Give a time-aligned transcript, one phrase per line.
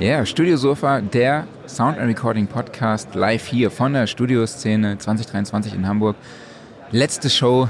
[0.00, 5.74] Ja, yeah, Studio Sofa, der Sound and Recording Podcast live hier von der Studioszene 2023
[5.74, 6.16] in Hamburg.
[6.90, 7.68] Letzte Show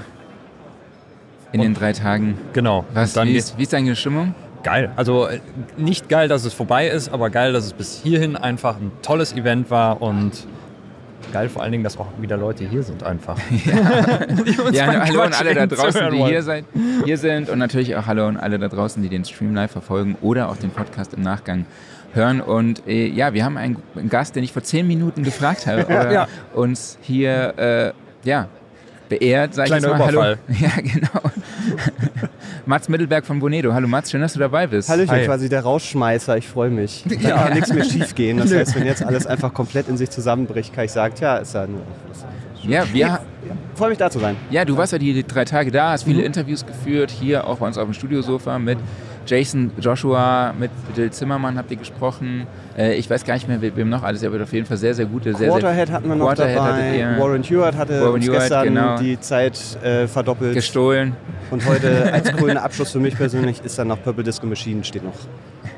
[1.51, 2.39] in Und den drei Tagen.
[2.53, 2.85] Genau.
[2.95, 4.37] Was, wie, ist, wie ist deine Stimmung?
[4.63, 4.93] Geil.
[4.95, 5.41] Also äh,
[5.77, 9.33] nicht geil, dass es vorbei ist, aber geil, dass es bis hierhin einfach ein tolles
[9.33, 10.47] Event war und
[11.33, 13.39] geil vor allen Dingen, dass auch wieder Leute hier sind einfach.
[14.73, 16.65] Ja, ja hallo an alle da draußen, die hier, seid,
[17.05, 20.17] hier sind und natürlich auch hallo an alle da draußen, die den Stream live verfolgen
[20.21, 21.67] oder auch den Podcast im Nachgang
[22.15, 22.41] hören.
[22.41, 25.83] Und äh, ja, wir haben einen, einen, Gast, den ich vor zehn Minuten gefragt habe,
[25.89, 26.29] ob ja.
[26.55, 28.49] uns hier äh, ja,
[29.09, 29.97] beehrt, sag ich jetzt mal.
[29.97, 30.39] Überfall.
[30.49, 30.59] Hallo.
[30.61, 31.31] Ja, genau.
[32.67, 33.73] Mats Mittelberg von Bonedo.
[33.73, 34.89] Hallo Mats, schön, dass du dabei bist.
[34.89, 37.05] Hallo, ich bin quasi der Rausschmeißer, ich freue mich.
[37.07, 37.43] Da ja.
[37.45, 38.39] kann nichts mehr schief gehen.
[38.39, 41.55] Das heißt, wenn jetzt alles einfach komplett in sich zusammenbricht, kann ich sagen, tja, ist
[41.55, 41.83] ja nur...
[42.63, 43.01] Ja, wir...
[43.01, 43.21] Ja,
[43.75, 44.37] freue mich da zu sein.
[44.51, 46.27] Ja, du warst ja die drei Tage da, hast viele mhm.
[46.27, 48.79] Interviews geführt, hier auch bei uns auf dem Studiosofa mit
[49.31, 52.49] Jason Joshua, mit Dill Zimmermann habt ihr gesprochen.
[52.77, 55.07] Äh, ich weiß gar nicht mehr, wem noch alles, aber auf jeden Fall sehr, sehr
[55.07, 55.35] gute.
[55.35, 57.17] Sehr, Quarterhead sehr, hatten wir noch Quarterhead dabei.
[57.17, 58.99] Warren Hewitt hatte Warren uns Hewitt, gestern genau.
[58.99, 60.55] die Zeit äh, verdoppelt.
[60.55, 61.15] Gestohlen.
[61.53, 65.05] Und heute als coolen Abschluss für mich persönlich ist dann noch Purple Disco Machine steht
[65.05, 65.15] noch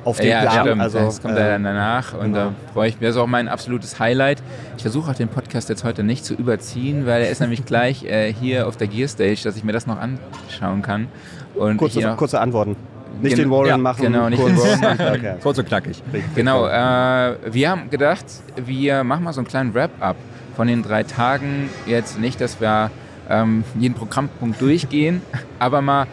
[0.05, 0.67] auf dem ja, Plan.
[0.67, 0.81] Stimmt.
[0.81, 2.37] Also, das kommt äh, dann danach und genau.
[2.37, 3.07] da freue ich mich.
[3.07, 4.43] Das ist auch mein absolutes Highlight.
[4.77, 8.05] Ich versuche auch den Podcast jetzt heute nicht zu überziehen, weil er ist nämlich gleich
[8.05, 11.09] äh, hier auf der Gear Stage, dass ich mir das noch anschauen kann.
[11.55, 12.77] Und kurze, kurze Antworten.
[13.21, 14.03] Nicht den Warren ja, machen.
[14.03, 15.07] Genau, nicht den Warren machen.
[15.17, 15.35] okay.
[15.43, 16.03] Kurz und knackig.
[16.35, 16.67] Genau.
[16.67, 18.25] Äh, wir haben gedacht,
[18.57, 20.17] wir machen mal so einen kleinen Wrap-up
[20.57, 21.71] von den drei Tagen.
[21.87, 22.91] Jetzt nicht, dass wir
[23.29, 25.23] ähm, jeden Programmpunkt durchgehen,
[25.59, 26.07] aber mal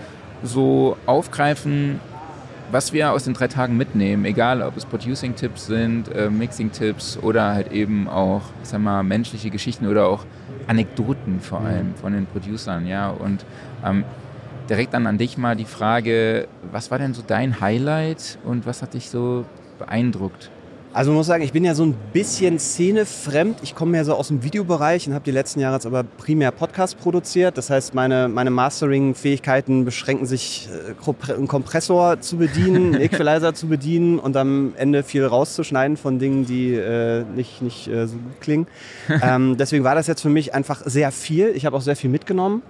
[0.44, 2.00] so aufgreifen,
[2.72, 7.54] was wir aus den drei Tagen mitnehmen, egal ob es Producing-Tipps sind, äh, Mixing-Tipps oder
[7.54, 10.26] halt eben auch, ich sag mal, menschliche Geschichten oder auch
[10.68, 13.10] Anekdoten vor allem von den Producern, ja.
[13.10, 13.44] Und
[13.84, 14.04] ähm,
[14.70, 18.82] direkt dann an dich mal die Frage, was war denn so dein Highlight und was
[18.82, 19.46] hat dich so
[19.80, 20.52] beeindruckt?
[20.92, 23.60] Also man muss sagen, ich bin ja so ein bisschen szenefremd.
[23.62, 26.50] Ich komme ja so aus dem Videobereich und habe die letzten Jahre jetzt aber primär
[26.50, 27.60] Podcast produziert.
[27.60, 33.68] Das heißt, meine, meine Mastering-Fähigkeiten beschränken sich, äh, einen Kompressor zu bedienen, einen Equalizer zu
[33.68, 38.42] bedienen und am Ende viel rauszuschneiden von Dingen, die äh, nicht, nicht äh, so gut
[38.42, 38.68] klingen.
[39.22, 41.50] ähm, deswegen war das jetzt für mich einfach sehr viel.
[41.50, 42.64] Ich habe auch sehr viel mitgenommen.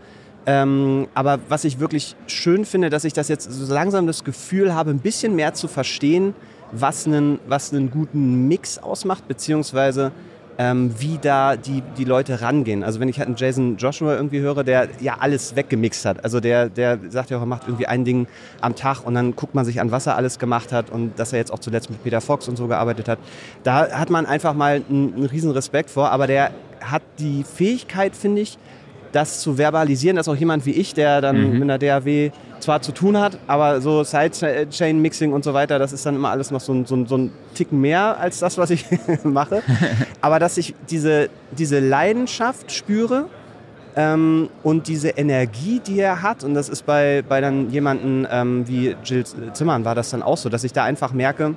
[0.50, 4.74] Ähm, aber was ich wirklich schön finde, dass ich das jetzt so langsam das Gefühl
[4.74, 6.34] habe, ein bisschen mehr zu verstehen,
[6.72, 10.12] was einen, was einen guten Mix ausmacht, beziehungsweise
[10.58, 12.84] ähm, wie da die, die Leute rangehen.
[12.84, 16.24] Also wenn ich halt einen Jason Joshua irgendwie höre, der ja alles weggemixt hat.
[16.24, 18.26] Also der, der sagt ja auch, er macht irgendwie ein Ding
[18.60, 21.32] am Tag und dann guckt man sich an, was er alles gemacht hat und dass
[21.32, 23.20] er jetzt auch zuletzt mit Peter Fox und so gearbeitet hat.
[23.62, 26.50] Da hat man einfach mal einen, einen riesen Respekt vor, aber der
[26.82, 28.58] hat die Fähigkeit, finde ich,
[29.12, 31.54] das zu verbalisieren, dass auch jemand wie ich, der dann mhm.
[31.54, 36.06] mit einer DAW zwar zu tun hat, aber so Sidechain-Mixing und so weiter, das ist
[36.06, 38.70] dann immer alles noch so ein, so ein, so ein Ticken mehr als das, was
[38.70, 38.86] ich
[39.24, 39.64] mache.
[40.22, 43.26] aber dass ich diese, diese Leidenschaft spüre
[43.96, 48.68] ähm, und diese Energie, die er hat, und das ist bei, bei dann jemanden ähm,
[48.68, 51.56] wie Jill Zimmern war das dann auch so, dass ich da einfach merke,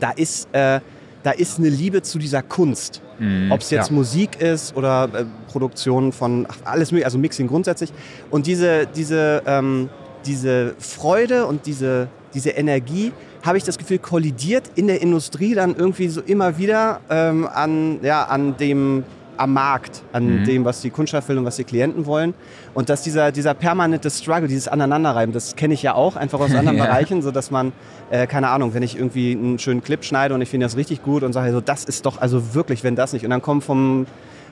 [0.00, 0.48] da ist...
[0.52, 0.80] Äh,
[1.24, 3.00] da ist eine Liebe zu dieser Kunst.
[3.18, 3.94] Mhm, Ob es jetzt ja.
[3.94, 7.92] Musik ist oder äh, Produktion von ach, alles mögliche, also Mixing grundsätzlich.
[8.30, 9.88] Und diese, diese, ähm,
[10.26, 13.12] diese Freude und diese, diese Energie,
[13.44, 17.98] habe ich das Gefühl, kollidiert in der Industrie dann irgendwie so immer wieder ähm, an,
[18.02, 19.04] ja, an dem
[19.36, 20.44] am Markt, an mhm.
[20.44, 22.34] dem, was die Kundschaft will und was die Klienten wollen.
[22.74, 26.54] Und dass dieser, dieser permanente Struggle, dieses Aneinanderreiben, das kenne ich ja auch, einfach aus
[26.54, 26.84] anderen ja.
[26.84, 27.72] Bereichen, so dass man,
[28.10, 31.02] äh, keine Ahnung, wenn ich irgendwie einen schönen Clip schneide und ich finde das richtig
[31.02, 33.24] gut und sage so, das ist doch also wirklich, wenn das nicht.
[33.24, 34.06] Und dann kommt vom,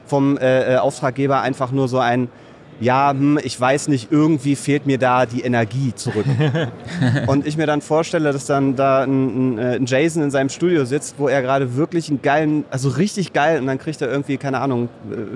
[0.07, 2.29] vom äh, äh Auftraggeber einfach nur so ein,
[2.81, 6.25] ja, hm, ich weiß nicht, irgendwie fehlt mir da die Energie zurück.
[7.27, 10.85] und ich mir dann vorstelle, dass dann da ein, äh, ein, Jason in seinem Studio
[10.85, 14.37] sitzt, wo er gerade wirklich einen geilen, also richtig geil, und dann kriegt er irgendwie,
[14.37, 14.89] keine Ahnung,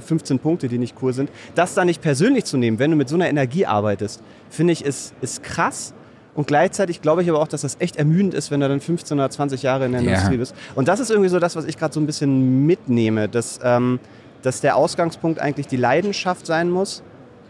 [0.05, 1.31] 15 äh, Punkte, die nicht cool sind.
[1.55, 4.85] Das dann nicht persönlich zu nehmen, wenn du mit so einer Energie arbeitest, finde ich,
[4.85, 5.95] ist, ist krass.
[6.35, 9.19] Und gleichzeitig glaube ich aber auch, dass das echt ermüdend ist, wenn du dann 15
[9.19, 10.11] oder 20 Jahre in der ja.
[10.11, 10.55] Industrie bist.
[10.75, 13.99] Und das ist irgendwie so das, was ich gerade so ein bisschen mitnehme, dass, ähm,
[14.43, 17.03] dass der Ausgangspunkt eigentlich die Leidenschaft sein muss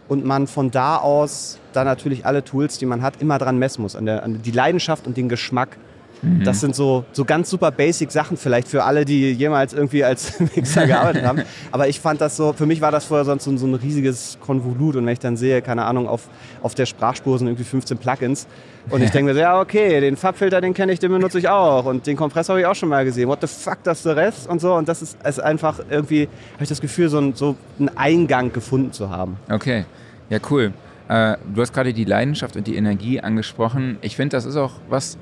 [0.07, 3.81] und man von da aus da natürlich alle Tools, die man hat, immer dran messen
[3.81, 5.77] muss, an, der, an die Leidenschaft und den Geschmack.
[6.21, 6.43] Mhm.
[6.43, 10.39] Das sind so, so ganz super basic Sachen vielleicht für alle, die jemals irgendwie als
[10.55, 11.43] Mixer gearbeitet haben.
[11.71, 14.37] Aber ich fand das so, für mich war das vorher sonst so, so ein riesiges
[14.41, 16.27] Konvolut und wenn ich dann sehe, keine Ahnung, auf,
[16.61, 18.47] auf der Sprachspur sind irgendwie 15 Plugins
[18.89, 21.49] und ich denke mir so, ja okay, den Farbfilter, den kenne ich, den benutze ich
[21.49, 23.27] auch und den Kompressor habe ich auch schon mal gesehen.
[23.27, 26.27] What the fuck, das ist der Rest und so und das ist, ist einfach irgendwie,
[26.53, 29.37] habe ich das Gefühl, so, ein, so einen Eingang gefunden zu haben.
[29.49, 29.85] Okay,
[30.29, 30.73] ja cool.
[31.07, 33.97] Äh, du hast gerade die Leidenschaft und die Energie angesprochen.
[34.01, 35.17] Ich finde, das ist auch was,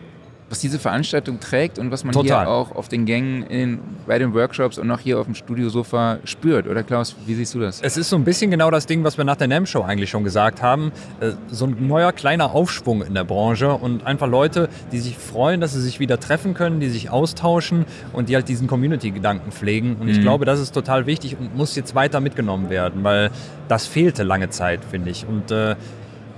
[0.50, 2.46] was diese Veranstaltung trägt und was man Total.
[2.46, 6.20] hier auch auf den Gängen in, bei den Workshops und auch hier auf dem Studiosofa
[6.24, 6.68] spürt.
[6.68, 7.82] Oder Klaus, wie siehst du das?
[7.82, 10.24] Es ist so ein bisschen genau das Ding, was wir nach der NAM-Show eigentlich schon
[10.24, 10.92] gesagt haben.
[11.20, 15.62] Äh, So ein neuer kleiner Aufschwung in der Branche und einfach Leute, die sich freuen,
[15.62, 19.96] dass sie sich wieder treffen können, die sich austauschen und die halt diesen Community-Gedanken pflegen.
[20.00, 23.32] Und ich glaube, das ist total wichtig und muss jetzt weiter mitgenommen werden, weil
[23.68, 25.26] das fehlte lange Zeit, finde ich.
[25.28, 25.76] Und äh,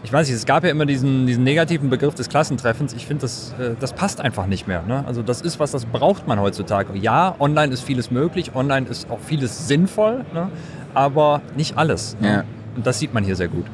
[0.08, 2.94] ich weiß nicht, es gab ja immer diesen, diesen negativen Begriff des Klassentreffens.
[2.94, 4.82] Ich finde, das, äh, das passt einfach nicht mehr.
[4.84, 5.04] Ne?
[5.06, 6.98] Also das ist was, das braucht man heutzutage.
[6.98, 10.50] Ja, online ist vieles möglich, online ist auch vieles sinnvoll, ne?
[10.94, 12.16] aber nicht alles.
[12.22, 12.30] Ne?
[12.30, 12.44] Ja.
[12.78, 13.66] Und das sieht man hier sehr gut.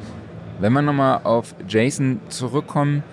[0.58, 3.04] Wenn wir nochmal auf Jason zurückkommen,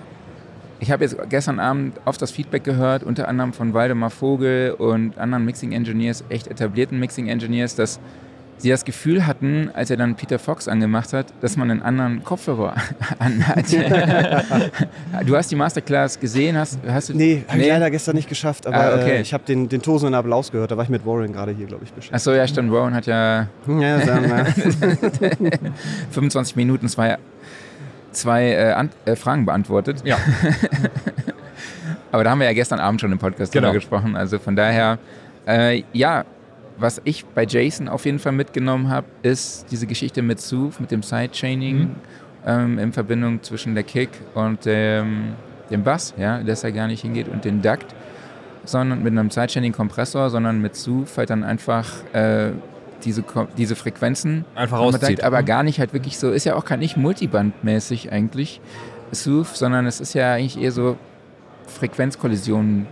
[0.79, 5.19] ich habe jetzt gestern Abend oft das Feedback gehört, unter anderem von Waldemar Vogel und
[5.19, 7.99] anderen Mixing Engineers, echt etablierten Mixing Engineers, dass
[8.61, 12.23] sie das Gefühl hatten, als er dann Peter Fox angemacht hat, dass man einen anderen
[12.23, 12.75] Kopfhörer
[13.19, 13.65] anhat.
[15.25, 17.13] du hast die Masterclass gesehen, hast, hast du...
[17.15, 19.17] Nee, habe ich leider gestern nicht geschafft, aber Ah, okay.
[19.17, 20.71] äh, ich habe den, den Tosen in Applaus gehört.
[20.71, 22.13] Da war ich mit Warren gerade hier, glaube ich, beschäftigt.
[22.15, 22.71] Achso, ja, stimmt.
[22.71, 25.51] Rowan hat ja Ja, sagen wir.
[26.11, 27.17] 25 Minuten zwei,
[28.11, 30.01] zwei äh, äh, Fragen beantwortet.
[30.05, 30.17] Ja,
[32.11, 33.67] Aber da haben wir ja gestern Abend schon im Podcast Genau.
[33.67, 34.15] drüber gesprochen.
[34.17, 34.99] Also von daher,
[35.47, 36.25] äh, ja,
[36.81, 40.91] was ich bei Jason auf jeden Fall mitgenommen habe, ist diese Geschichte mit Sooth, mit
[40.91, 41.95] dem Sidechaining Mhm.
[42.45, 45.33] ähm, in Verbindung zwischen der Kick und dem,
[45.69, 47.85] dem Bass, ja, dass er gar nicht hingeht und den Duct,
[48.65, 52.51] sondern mit einem Sidechaining-Kompressor, sondern mit Sooth halt dann einfach äh,
[53.03, 53.23] diese,
[53.57, 55.07] diese Frequenzen Einfach rauszieht.
[55.07, 58.61] denkt, aber gar nicht halt wirklich so, ist ja auch gar nicht multibandmäßig eigentlich,
[59.11, 60.97] Sooth, sondern es ist ja eigentlich eher so
[61.67, 62.85] Frequenzkollisionen.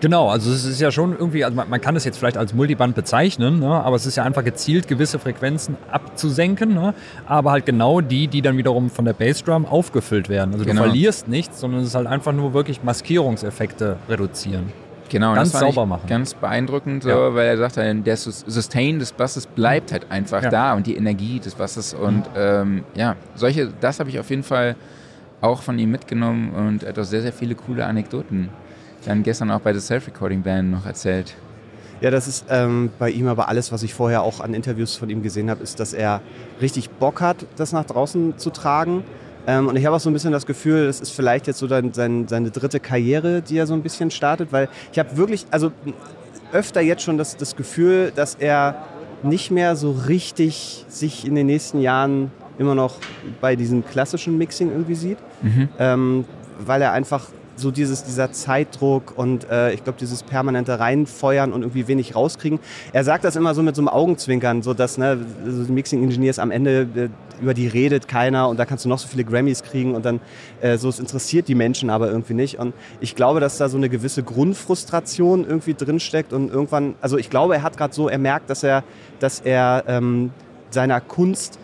[0.00, 0.28] Genau.
[0.28, 2.94] Also es ist ja schon irgendwie, also man, man kann es jetzt vielleicht als Multiband
[2.94, 3.68] bezeichnen, ne?
[3.68, 6.94] aber es ist ja einfach gezielt, gewisse Frequenzen abzusenken, ne?
[7.26, 10.52] aber halt genau die, die dann wiederum von der Bassdrum aufgefüllt werden.
[10.52, 10.82] Also Genau.
[10.82, 14.72] du verlierst nichts, sondern es ist halt einfach nur wirklich Maskierungseffekte reduzieren.
[15.08, 16.08] Genau, Ganz sauber machen.
[16.08, 17.32] Ganz beeindruckend, so, Ja.
[17.34, 20.50] weil er sagt, halt, der Sus- Sustain des Basses bleibt halt einfach Ja.
[20.50, 24.42] da und die Energie des Basses und ähm, ja, solche, das habe ich auf jeden
[24.42, 24.74] Fall
[25.40, 28.48] auch von ihm mitgenommen und er hat auch sehr, sehr viele coole Anekdoten
[29.06, 31.34] dann gestern auch bei der Self-Recording-Band noch erzählt.
[32.00, 35.08] Ja, das ist ähm, bei ihm aber alles, was ich vorher auch an Interviews von
[35.08, 36.20] ihm gesehen habe, ist, dass er
[36.60, 39.02] richtig Bock hat, das nach draußen zu tragen.
[39.46, 41.66] Ähm, und ich habe auch so ein bisschen das Gefühl, das ist vielleicht jetzt so
[41.66, 45.46] dann sein, seine dritte Karriere, die er so ein bisschen startet, weil ich habe wirklich,
[45.50, 45.72] also
[46.52, 48.84] öfter jetzt schon das, das Gefühl, dass er
[49.22, 52.96] nicht mehr so richtig sich in den nächsten Jahren immer noch
[53.40, 55.18] bei diesem klassischen Mixing irgendwie sieht,
[55.78, 56.24] ähm,
[56.58, 61.62] weil er einfach so dieses, dieser Zeitdruck und äh, ich glaube dieses permanente Reinfeuern und
[61.62, 62.60] irgendwie wenig rauskriegen.
[62.92, 66.02] Er sagt das immer so mit so einem Augenzwinkern, so dass ne, so die Mixing
[66.02, 67.08] Engineers am Ende äh,
[67.42, 70.20] über die redet keiner und da kannst du noch so viele Grammys kriegen und dann
[70.60, 73.76] äh, so es interessiert die Menschen aber irgendwie nicht und ich glaube, dass da so
[73.76, 78.18] eine gewisse Grundfrustration irgendwie drinsteckt und irgendwann, also ich glaube, er hat gerade so, er
[78.18, 78.84] merkt, dass er,
[79.18, 80.30] dass er ähm,
[80.70, 81.58] seiner Kunst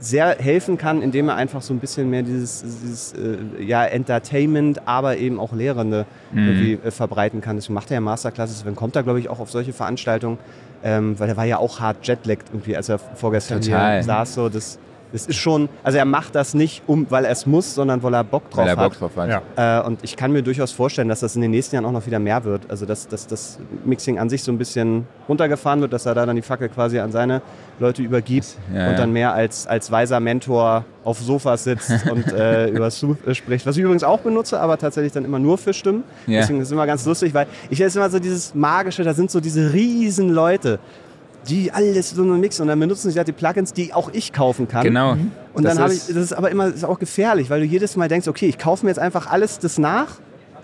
[0.00, 4.88] sehr helfen kann, indem er einfach so ein bisschen mehr dieses, dieses äh, ja, Entertainment,
[4.88, 7.56] aber eben auch Lehrende irgendwie äh, verbreiten kann.
[7.56, 10.38] Deswegen macht er ja Masterclasses, dann kommt er, glaube ich, auch auf solche Veranstaltungen,
[10.82, 13.96] ähm, weil er war ja auch hart jetlaggt irgendwie, als er vorgestern Total.
[13.96, 14.34] hier saß.
[14.34, 14.78] So, das,
[15.12, 18.14] das ist schon, also er macht das nicht, um, weil er es muss, sondern weil
[18.14, 19.00] er Bock drauf Weil er Bock hat.
[19.00, 19.42] drauf hat.
[19.56, 19.80] Ja.
[19.80, 22.06] Äh, und ich kann mir durchaus vorstellen, dass das in den nächsten Jahren auch noch
[22.06, 22.70] wieder mehr wird.
[22.70, 26.26] Also dass, dass das Mixing an sich so ein bisschen runtergefahren wird, dass er da
[26.26, 27.42] dann die Fackel quasi an seine
[27.78, 28.96] Leute übergibt Ja, und ja.
[28.98, 33.66] dann mehr als, als weiser Mentor auf Sofas sitzt und äh, über Sooth äh, spricht.
[33.66, 36.04] Was ich übrigens auch benutze, aber tatsächlich dann immer nur für Stimmen.
[36.26, 36.40] Ja.
[36.40, 39.30] Deswegen ist es immer ganz lustig, weil ich jetzt immer so dieses Magische, da sind
[39.30, 40.78] so diese riesen Leute,
[41.48, 44.68] die alles so mixen und dann benutzen sie halt die Plugins, die auch ich kaufen
[44.68, 44.84] kann.
[44.84, 45.16] Genau.
[45.54, 47.66] Und Das dann habe ich, ist- das ist aber immer ist auch gefährlich, weil du
[47.66, 50.08] jedes Mal denkst, okay, ich kaufe mir jetzt einfach alles das nach,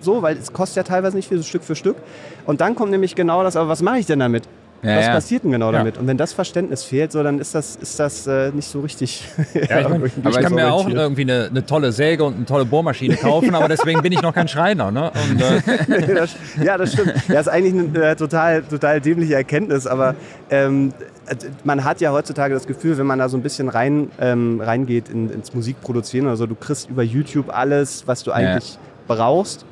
[0.00, 1.96] so, weil es kostet ja teilweise nicht viel, so Stück für Stück.
[2.44, 4.44] Und dann kommt nämlich genau das, aber was mache ich denn damit?
[4.82, 5.12] Ja, was ja.
[5.12, 5.78] passiert denn genau Ja.
[5.78, 5.98] damit?
[5.98, 9.24] Und wenn das Verständnis fehlt, so, dann ist das, ist das äh, nicht so richtig.
[9.54, 12.64] Ja, ich, mein, ich kann mir auch irgendwie eine, eine tolle Säge und eine tolle
[12.64, 14.90] Bohrmaschine kaufen, aber deswegen bin ich noch kein Schreiner.
[14.90, 15.10] Ne?
[15.30, 17.14] Und, äh, das, ja, das stimmt.
[17.28, 20.14] Ja, ist eigentlich eine äh, total, total dämliche Erkenntnis, aber
[20.50, 20.92] ähm,
[21.26, 24.60] äh, man hat ja heutzutage das Gefühl, wenn man da so ein bisschen rein, ähm,
[24.60, 28.78] reingeht in, ins Musikproduzieren oder so, du kriegst über YouTube alles, was du eigentlich
[29.08, 29.64] brauchst.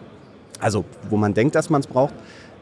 [0.61, 2.15] Also, wo man denkt, dass man es braucht.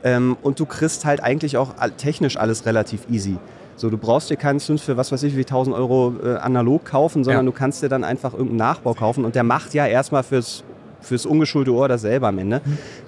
[0.05, 3.37] Ähm, und du kriegst halt eigentlich auch technisch alles relativ easy.
[3.77, 6.85] So, du brauchst dir keinen Synth für was weiß ich, wie 1000 Euro äh, analog
[6.85, 7.51] kaufen, sondern Ja.
[7.53, 10.63] du kannst dir dann einfach irgendeinen Nachbau kaufen und der macht ja erstmal fürs,
[11.01, 12.61] fürs ungeschulte Ohr dasselbe am Ende.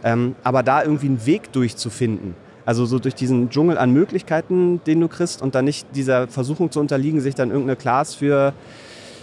[0.02, 2.34] Ähm, aber da irgendwie einen Weg durchzufinden,
[2.64, 6.70] also so durch diesen Dschungel an Möglichkeiten, den du kriegst und dann nicht dieser Versuchung
[6.70, 8.52] zu unterliegen, sich dann irgendeine Class für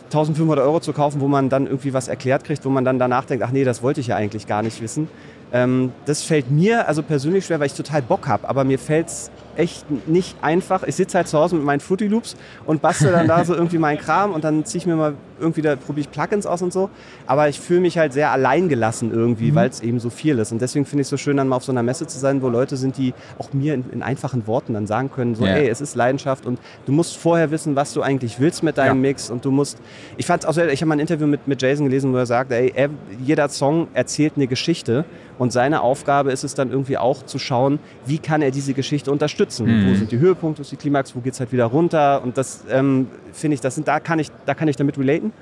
[0.06, 3.24] 1500 Euro zu kaufen, wo man dann irgendwie was erklärt kriegt, wo man dann danach
[3.26, 5.08] denkt, ach nee, das wollte ich ja eigentlich gar nicht wissen.
[5.54, 9.08] Ähm, das fällt mir also persönlich schwer, weil ich total Bock habe, aber mir fällt
[9.08, 10.84] es echt nicht einfach.
[10.84, 13.78] Ich sitze halt zu Hause mit meinen Fruity Loops und bastel dann da so irgendwie
[13.78, 16.72] meinen Kram und dann ziehe ich mir mal irgendwie, da probiere ich Plugins aus und
[16.72, 16.90] so.
[17.26, 19.56] Aber ich fühle mich halt sehr alleingelassen irgendwie, mhm.
[19.56, 20.52] weil es eben so viel ist.
[20.52, 22.42] Und deswegen finde ich es so schön, dann mal auf so einer Messe zu sein,
[22.42, 25.56] wo Leute sind, die auch mir in, in einfachen Worten dann sagen können, so, ja.
[25.56, 29.04] ey, es ist Leidenschaft und du musst vorher wissen, was du eigentlich willst mit deinem
[29.04, 29.10] ja.
[29.10, 29.80] Mix und du musst,
[30.18, 32.52] ich fand auch, ich habe mal ein Interview mit, mit Jason gelesen, wo er sagt,
[32.52, 32.90] ey, er,
[33.24, 35.06] jeder Song erzählt eine Geschichte
[35.38, 39.12] und seine Aufgabe ist es dann irgendwie auch zu schauen, wie kann er diese Geschichte
[39.12, 39.41] unterstützen.
[39.50, 39.90] Mhm.
[39.90, 42.22] Wo sind die Höhepunkte, wo ist die Klimax, wo geht es halt wieder runter.
[42.24, 45.34] Und das ähm, finde ich, das sind, da kann ich, da kann ich damit relaten.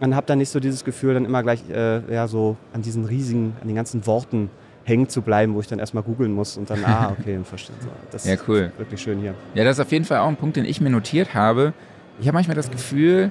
[0.00, 3.04] Und habe dann nicht so dieses Gefühl, dann immer gleich äh, ja, so an diesen
[3.04, 4.48] riesigen, an den ganzen Worten
[4.84, 7.76] hängen zu bleiben, wo ich dann erstmal googeln muss und dann, ah, okay, verstehe.
[8.10, 8.70] Das ja, cool.
[8.72, 9.34] ist wirklich schön hier.
[9.54, 11.74] Ja, das ist auf jeden Fall auch ein Punkt, den ich mir notiert habe.
[12.20, 13.30] Ich habe manchmal das Gefühl,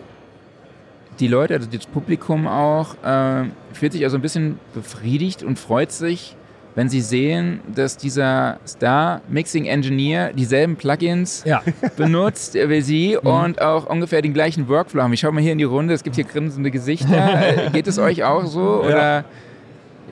[1.19, 5.91] die Leute, also das Publikum auch, äh, fühlt sich also ein bisschen befriedigt und freut
[5.91, 6.36] sich,
[6.77, 11.63] wenn sie sehen, dass dieser Star Mixing Engineer dieselben Plugins ja.
[11.97, 13.27] benutzt wie sie mhm.
[13.27, 15.11] und auch ungefähr den gleichen Workflow haben.
[15.11, 17.69] Ich schaue mal hier in die Runde, es gibt hier grinsende Gesichter.
[17.73, 18.83] Geht es euch auch so?
[18.83, 19.25] Oder?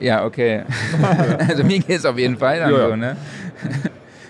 [0.00, 0.62] ja okay.
[1.46, 2.88] also mir geht es auf jeden Fall dann ja.
[2.88, 3.16] so, ne?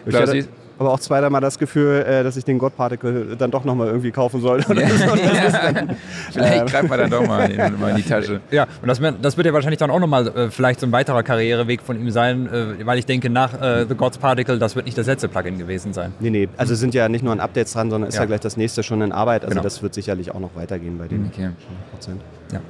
[0.07, 0.35] Klaus,
[0.79, 4.11] aber auch zweimal das Gefühl, äh, dass ich den God Particle dann doch nochmal irgendwie
[4.11, 4.61] kaufen soll.
[4.61, 4.67] Ja.
[4.77, 5.97] Dann,
[6.33, 6.67] vielleicht ähm.
[6.67, 8.41] greift man dann doch mal in, mal in, die Tasche.
[8.51, 11.23] Ja, und das, das wird ja wahrscheinlich dann auch nochmal äh, vielleicht so ein weiterer
[11.23, 14.87] Karriereweg von ihm sein, äh, weil ich denke, nach äh, The God's Particle, das wird
[14.87, 16.13] nicht das letzte Plugin gewesen sein.
[16.21, 18.41] Nee, nee, also sind ja nicht nur an Updates dran, sondern ist ja, ja gleich
[18.41, 19.43] das nächste schon in Arbeit.
[19.43, 19.63] Also genau.
[19.63, 21.51] das wird sicherlich auch noch weitergehen bei den okay.
[21.91, 22.21] Prozent.
[22.53, 22.61] Ja.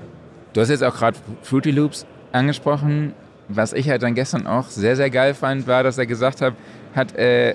[0.52, 3.12] Du hast jetzt auch gerade Fruity Loops angesprochen.
[3.48, 6.54] Was ich halt dann gestern auch sehr, sehr geil fand, war, dass er gesagt hat,
[6.94, 7.54] hat äh,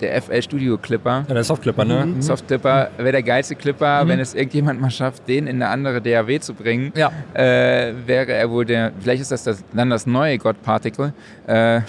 [0.00, 1.24] der FL Studio Clipper.
[1.28, 2.06] Ja, der Soft Clipper, ne?
[2.06, 2.22] Mhm.
[2.22, 4.04] Soft Clipper wäre der geilste Clipper.
[4.04, 4.08] Mhm.
[4.08, 7.10] Wenn es irgendjemand mal schafft, den in eine andere DAW zu bringen, ja.
[7.34, 8.92] äh, wäre er wohl der.
[9.00, 11.12] Vielleicht ist das, das dann das neue God Particle.
[11.46, 11.80] Äh,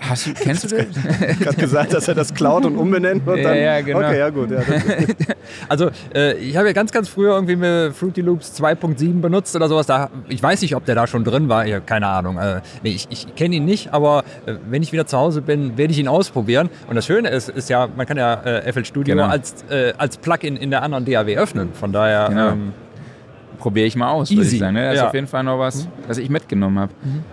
[0.00, 0.86] hast du, kennst du das?
[1.40, 3.58] Ich habe gesagt, dass er das klaut und umbenennt und ja, dann.
[3.58, 3.98] Ja, genau.
[3.98, 4.50] Okay, ja gut.
[4.50, 4.58] Ja,
[5.68, 9.68] also äh, ich habe ja ganz, ganz früher irgendwie mit Fruity Loops 2.7 benutzt oder
[9.68, 9.86] sowas.
[9.86, 11.64] Da, ich weiß nicht, ob der da schon drin war.
[11.64, 12.38] Habe keine Ahnung.
[12.38, 15.76] Äh, nee, ich, ich kenne ihn nicht, aber äh, wenn ich wieder zu Hause bin,
[15.76, 16.70] werde ich ihn ausprobieren.
[16.88, 19.28] Und das Schöne ist, ist ja, man kann ja äh, FL Studio genau.
[19.28, 21.72] als, äh, als Plugin in der anderen DAW öffnen.
[21.72, 22.28] Von daher.
[22.28, 22.48] Genau.
[22.50, 22.72] Ähm,
[23.58, 24.74] Probiere ich mal aus, würde ich sagen.
[24.74, 24.84] Ne?
[24.86, 25.02] Das ja.
[25.02, 25.90] ist auf jeden Fall noch was, mhm.
[26.06, 26.92] was ich mitgenommen habe.
[27.02, 27.24] Mhm.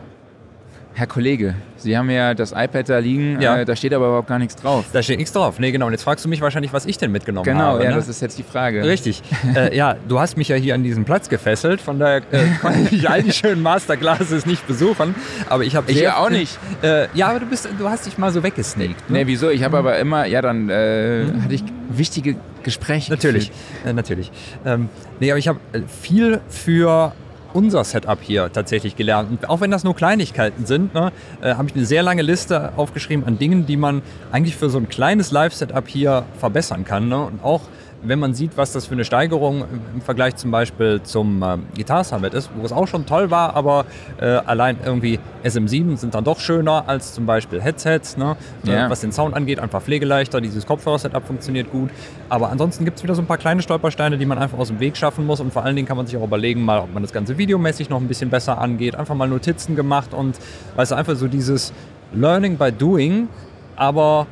[0.93, 3.57] Herr Kollege, Sie haben ja das iPad da liegen, ja.
[3.57, 4.85] äh, da steht aber überhaupt gar nichts drauf.
[4.93, 5.57] Da steht nichts drauf.
[5.57, 5.87] Nee, genau.
[5.87, 7.77] Und jetzt fragst du mich wahrscheinlich, was ich denn mitgenommen genau, habe.
[7.79, 7.95] Genau, ja, ne?
[7.95, 8.83] das ist jetzt die Frage.
[8.83, 9.21] Richtig.
[9.55, 12.93] äh, ja, du hast mich ja hier an diesem Platz gefesselt, von daher äh, konnte
[12.93, 15.15] ich all die schönen Masterclasses nicht besuchen.
[15.49, 16.57] Aber ich habe Ich ja auch nicht.
[16.83, 19.09] Äh, ja, aber du, bist, du hast dich mal so weggesneakt.
[19.09, 19.19] Ne?
[19.19, 19.49] Nee, wieso?
[19.49, 21.43] Ich habe aber immer, ja, dann äh, mhm.
[21.43, 23.11] hatte ich wichtige Gespräche.
[23.11, 23.51] Natürlich,
[23.85, 24.31] äh, natürlich.
[24.65, 27.13] Ähm, nee, aber ich habe viel für
[27.53, 29.29] unser Setup hier tatsächlich gelernt.
[29.29, 32.73] Und auch wenn das nur Kleinigkeiten sind, ne, äh, habe ich eine sehr lange Liste
[32.77, 37.09] aufgeschrieben an Dingen, die man eigentlich für so ein kleines Live-Setup hier verbessern kann.
[37.09, 37.21] Ne?
[37.21, 37.61] Und auch
[38.03, 42.03] wenn man sieht, was das für eine Steigerung im Vergleich zum Beispiel zum äh, Guitar
[42.03, 43.85] Summit ist, wo es auch schon toll war, aber
[44.19, 48.35] äh, allein irgendwie SM7 sind dann doch schöner als zum Beispiel Headsets, ne?
[48.65, 48.87] Yeah.
[48.87, 51.89] Äh, was den Sound angeht, einfach pflegeleichter, dieses Kopfhörer-Setup funktioniert gut.
[52.29, 54.79] Aber ansonsten gibt es wieder so ein paar kleine Stolpersteine, die man einfach aus dem
[54.79, 57.03] Weg schaffen muss und vor allen Dingen kann man sich auch überlegen, mal, ob man
[57.03, 60.37] das Ganze videomäßig noch ein bisschen besser angeht, einfach mal Notizen gemacht und
[60.75, 61.73] weißt du, einfach so dieses
[62.13, 63.29] Learning by Doing,
[63.75, 64.27] aber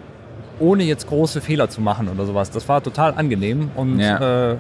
[0.60, 2.52] ohne jetzt große Fehler zu machen oder sowas.
[2.52, 4.52] Das war total angenehm und ja.
[4.52, 4.58] äh,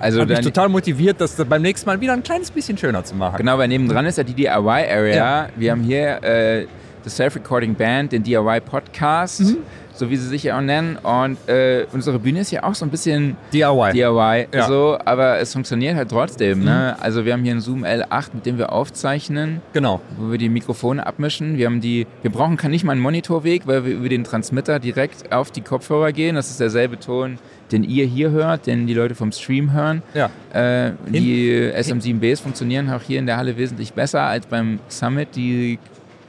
[0.00, 3.14] also hat mich total motiviert, das beim nächsten Mal wieder ein kleines bisschen schöner zu
[3.14, 3.36] machen.
[3.38, 5.14] Genau, weil nebendran ist ja die DIY-Area.
[5.14, 5.48] Ja.
[5.56, 6.66] Wir haben hier äh,
[7.04, 9.40] das Self-Recording Band, den DIY-Podcast.
[9.40, 9.58] Mhm
[9.94, 10.96] so wie sie sich ja auch nennen.
[10.96, 13.92] Und äh, unsere Bühne ist ja auch so ein bisschen DIY.
[13.92, 14.66] DIY, ja.
[14.66, 16.58] so, aber es funktioniert halt trotzdem.
[16.58, 16.64] Ne?
[16.64, 16.66] Mhm.
[16.66, 16.96] Ne?
[17.00, 19.62] Also wir haben hier einen Zoom L8, mit dem wir aufzeichnen.
[19.72, 20.00] Genau.
[20.18, 21.56] Wo wir die Mikrofone abmischen.
[21.56, 25.32] Wir haben die, wir brauchen nicht mal einen Monitorweg, weil wir über den Transmitter direkt
[25.32, 26.34] auf die Kopfhörer gehen.
[26.34, 27.38] Das ist derselbe Ton,
[27.70, 30.02] den ihr hier hört, den die Leute vom Stream hören.
[30.14, 30.30] Ja.
[30.52, 35.28] Äh, die SM7Bs funktionieren auch hier in der Halle wesentlich besser als beim Summit.
[35.36, 35.78] Die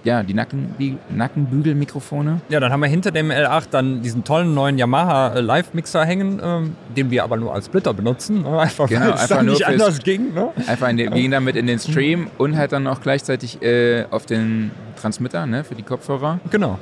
[0.05, 0.75] ja, die Nacken,
[1.09, 2.39] Nackenbügelmikrofone.
[2.49, 6.75] Ja, dann haben wir hinter dem L8 dann diesen tollen neuen Yamaha Live-Mixer hängen, ähm,
[6.95, 8.43] den wir aber nur als Splitter benutzen.
[8.43, 8.59] Ne?
[8.59, 10.33] Einfach, genau, weil es dann nicht anders ging.
[10.33, 10.49] Ne?
[10.67, 14.05] Einfach in den, wir gehen damit in den Stream und halt dann auch gleichzeitig äh,
[14.11, 14.71] auf den
[15.01, 16.39] Transmitter ne, für die Kopfhörer.
[16.51, 16.77] Genau.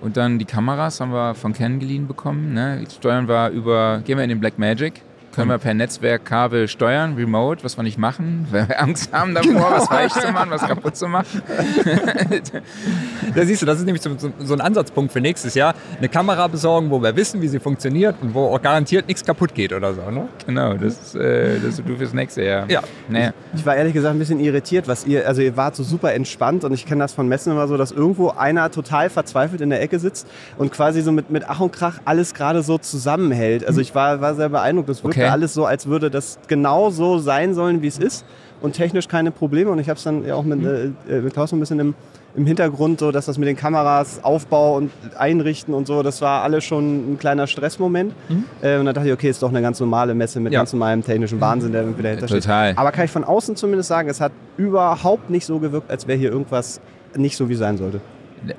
[0.00, 2.52] Und dann die Kameras haben wir von Canon geliehen bekommen.
[2.52, 2.84] Ne?
[2.94, 5.02] Steuern wir über, gehen wir in den Blackmagic.
[5.32, 9.52] Können wir per Netzwerkkabel steuern, remote, was wir nicht machen, weil wir Angst haben davor,
[9.52, 9.70] genau.
[9.70, 11.42] was falsch zu machen, was kaputt zu machen.
[13.34, 15.74] da siehst du, das ist nämlich so, so, so, ein Ansatzpunkt für nächstes Jahr.
[15.98, 19.54] Eine Kamera besorgen, wo wir wissen, wie sie funktioniert und wo auch garantiert nichts kaputt
[19.54, 20.10] geht oder so.
[20.10, 20.28] Ne?
[20.46, 22.70] Genau, das ist äh, das du fürs nächste Jahr.
[22.70, 22.82] Ja.
[23.08, 23.32] Naja.
[23.52, 26.12] Ich, ich, war ehrlich gesagt ein bisschen irritiert, was ihr, also ihr wart so super
[26.14, 29.70] entspannt und ich kenne das von Messen immer so, dass irgendwo einer total verzweifelt in
[29.70, 33.66] der Ecke sitzt und quasi so mit, mit Ach und Krach alles gerade so zusammenhält.
[33.66, 34.88] Also ich war, war sehr beeindruckt.
[34.88, 35.32] Das wirkte okay.
[35.32, 38.24] alles so, als würde das genau so sein sollen, wie es ist
[38.60, 39.70] und technisch keine Probleme.
[39.70, 40.96] Und ich habe es dann ja auch mit, mhm.
[41.08, 41.94] äh, mit Klaus ein bisschen im,
[42.36, 46.42] im Hintergrund, so dass das mit den Kameras, Aufbau und Einrichten und so, das war
[46.42, 48.12] alles schon ein kleiner Stressmoment.
[48.28, 48.44] Mhm.
[48.62, 50.60] Äh, und dann dachte ich, okay, ist doch eine ganz normale Messe mit ja.
[50.60, 52.68] ganz normalem technischen Wahnsinn, der irgendwie dahinter Total.
[52.70, 52.78] steht.
[52.78, 56.18] Aber kann ich von außen zumindest sagen, es hat überhaupt nicht so gewirkt, als wäre
[56.18, 56.80] hier irgendwas
[57.16, 58.00] nicht so, wie es sein sollte.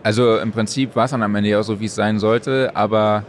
[0.04, 3.24] Also im Prinzip war es dann am Ende auch so, wie es sein sollte, aber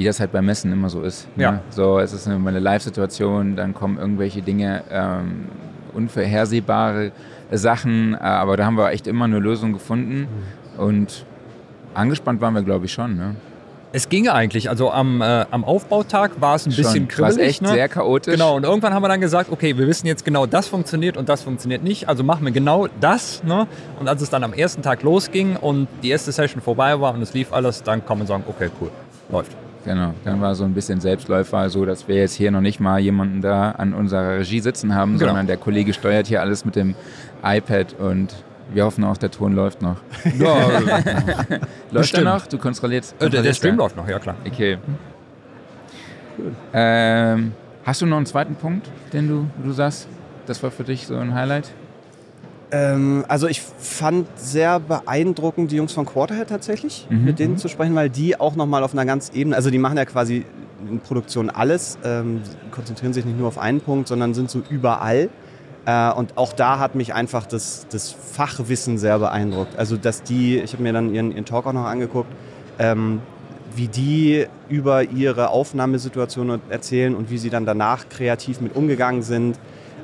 [0.00, 1.28] wie das halt beim Messen immer so ist.
[1.36, 1.42] Ne?
[1.42, 1.60] Ja.
[1.68, 5.44] So, es ist eine, eine Live-Situation, dann kommen irgendwelche Dinge, ähm,
[5.92, 7.12] unvorhersehbare
[7.52, 10.82] Sachen, äh, aber da haben wir echt immer eine Lösung gefunden mhm.
[10.82, 11.26] und
[11.92, 13.14] angespannt waren wir, glaube ich, schon.
[13.14, 13.36] Ne?
[13.92, 14.70] Es ging eigentlich.
[14.70, 16.82] Also am, äh, am Aufbautag war es ein Schon.
[16.82, 17.36] bisschen kribbelig.
[17.36, 17.68] War echt ne?
[17.68, 18.32] sehr chaotisch.
[18.32, 21.28] Genau, und irgendwann haben wir dann gesagt, okay, wir wissen jetzt genau, das funktioniert und
[21.28, 22.08] das funktioniert nicht.
[22.08, 23.44] Also machen wir genau das.
[23.44, 23.66] Ne?
[23.98, 27.20] Und als es dann am ersten Tag losging und die erste Session vorbei war und
[27.20, 28.90] es lief alles, dann kann man sagen, okay, cool,
[29.30, 29.54] läuft.
[29.84, 33.00] Genau, dann war so ein bisschen Selbstläufer, so dass wir jetzt hier noch nicht mal
[33.00, 35.28] jemanden da an unserer Regie sitzen haben, genau.
[35.28, 36.94] sondern der Kollege steuert hier alles mit dem
[37.42, 38.34] iPad und
[38.72, 39.96] wir hoffen auch, der Ton läuft noch.
[40.38, 40.68] Ja,
[41.90, 42.46] läuft er noch?
[42.46, 43.14] Du kontrollierst.
[43.20, 44.36] Äh, der, der, Stream läuft noch, ja klar.
[44.46, 44.78] Okay.
[46.72, 47.52] Ähm,
[47.84, 50.08] hast du noch einen zweiten Punkt, den du, du sagst?
[50.46, 51.70] Das war für dich so ein Highlight?
[52.72, 57.24] Ähm, also ich fand sehr beeindruckend die Jungs von Quarterhead tatsächlich, mhm.
[57.24, 57.58] mit denen mhm.
[57.58, 60.44] zu sprechen, weil die auch nochmal auf einer ganz Ebene, also die machen ja quasi
[60.88, 65.28] in Produktion alles, ähm, konzentrieren sich nicht nur auf einen Punkt, sondern sind so überall.
[65.86, 69.76] Äh, und auch da hat mich einfach das, das Fachwissen sehr beeindruckt.
[69.76, 72.32] Also dass die, ich habe mir dann ihren, ihren Talk auch noch angeguckt,
[72.78, 73.20] ähm,
[73.74, 79.58] wie die über ihre Aufnahmesituation erzählen und wie sie dann danach kreativ mit umgegangen sind.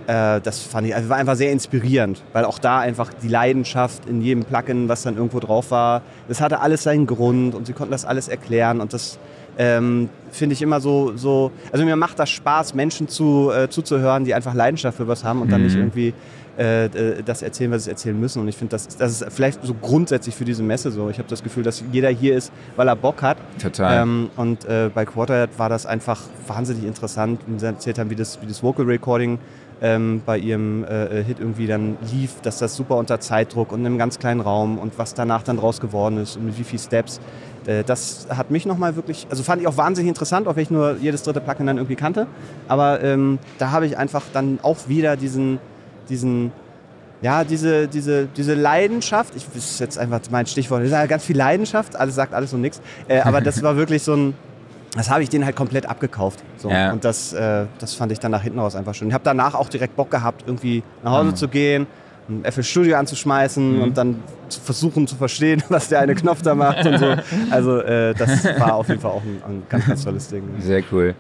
[0.07, 4.07] Äh, das fand ich, also war einfach sehr inspirierend, weil auch da einfach die Leidenschaft
[4.07, 7.73] in jedem Plugin, was dann irgendwo drauf war, das hatte alles seinen Grund und sie
[7.73, 9.19] konnten das alles erklären und das
[9.59, 14.25] ähm, finde ich immer so, so, also mir macht das Spaß, Menschen zu, äh, zuzuhören,
[14.25, 15.51] die einfach Leidenschaft für was haben und mhm.
[15.51, 15.83] dann nicht mhm.
[15.83, 16.15] irgendwie
[16.59, 18.41] äh, äh, das erzählen, was sie erzählen müssen.
[18.41, 21.11] Und ich finde, das, das ist vielleicht so grundsätzlich für diese Messe so.
[21.11, 23.37] Ich habe das Gefühl, dass jeder hier ist, weil er Bock hat.
[23.61, 24.03] Total.
[24.03, 28.17] Ähm, und äh, bei Quarterhead war das einfach wahnsinnig interessant, wie sie erzählt haben, wie
[28.17, 29.39] das, wie das Vocal Recording
[29.83, 33.87] ähm, bei ihrem äh, Hit irgendwie dann lief, dass das super unter Zeitdruck und in
[33.87, 36.81] einem ganz kleinen Raum und was danach dann draus geworden ist und mit wie vielen
[36.81, 37.21] Steps.
[37.67, 40.71] Äh, das hat mich nochmal wirklich, also fand ich auch wahnsinnig interessant, auch wenn ich
[40.71, 42.27] nur jedes dritte Plugin dann irgendwie kannte.
[42.69, 45.59] Aber ähm, da habe ich einfach dann auch wieder diesen,
[46.09, 46.53] diesen
[47.23, 51.97] ja, diese, diese, diese Leidenschaft, ich das ist jetzt einfach mein Stichwort, ganz viel Leidenschaft,
[51.97, 54.35] alles sagt alles und nichts, äh, aber das war wirklich so ein,
[54.97, 56.43] das habe ich denen halt komplett abgekauft.
[56.57, 56.71] So.
[56.71, 56.93] Ja.
[56.93, 59.09] Und das, äh, das fand ich dann nach hinten raus einfach schön.
[59.09, 61.37] Ich habe danach auch direkt Bock gehabt, irgendwie nach Hause mhm.
[61.37, 61.87] zu gehen,
[62.29, 63.83] ein FL Studio anzuschmeißen mhm.
[63.83, 67.15] und dann zu versuchen zu verstehen, was der eine Knopf da macht und so.
[67.51, 70.43] Also äh, das war auf jeden Fall auch ein, ein, ganz, ganz tolles Ding.
[70.59, 71.15] Sehr cool.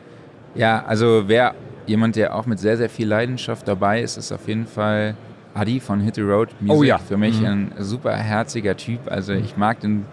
[0.55, 1.55] Ja, also wer
[1.87, 5.15] jemand, der auch mit sehr, sehr viel Leidenschaft dabei ist, ist auf jeden Fall
[5.55, 6.81] Adi von Hit the Road Music.
[6.81, 6.99] Oh ja.
[6.99, 7.47] Für mich mhm.
[7.47, 9.01] ein super herziger Typ.
[9.11, 10.07] Also ich mag den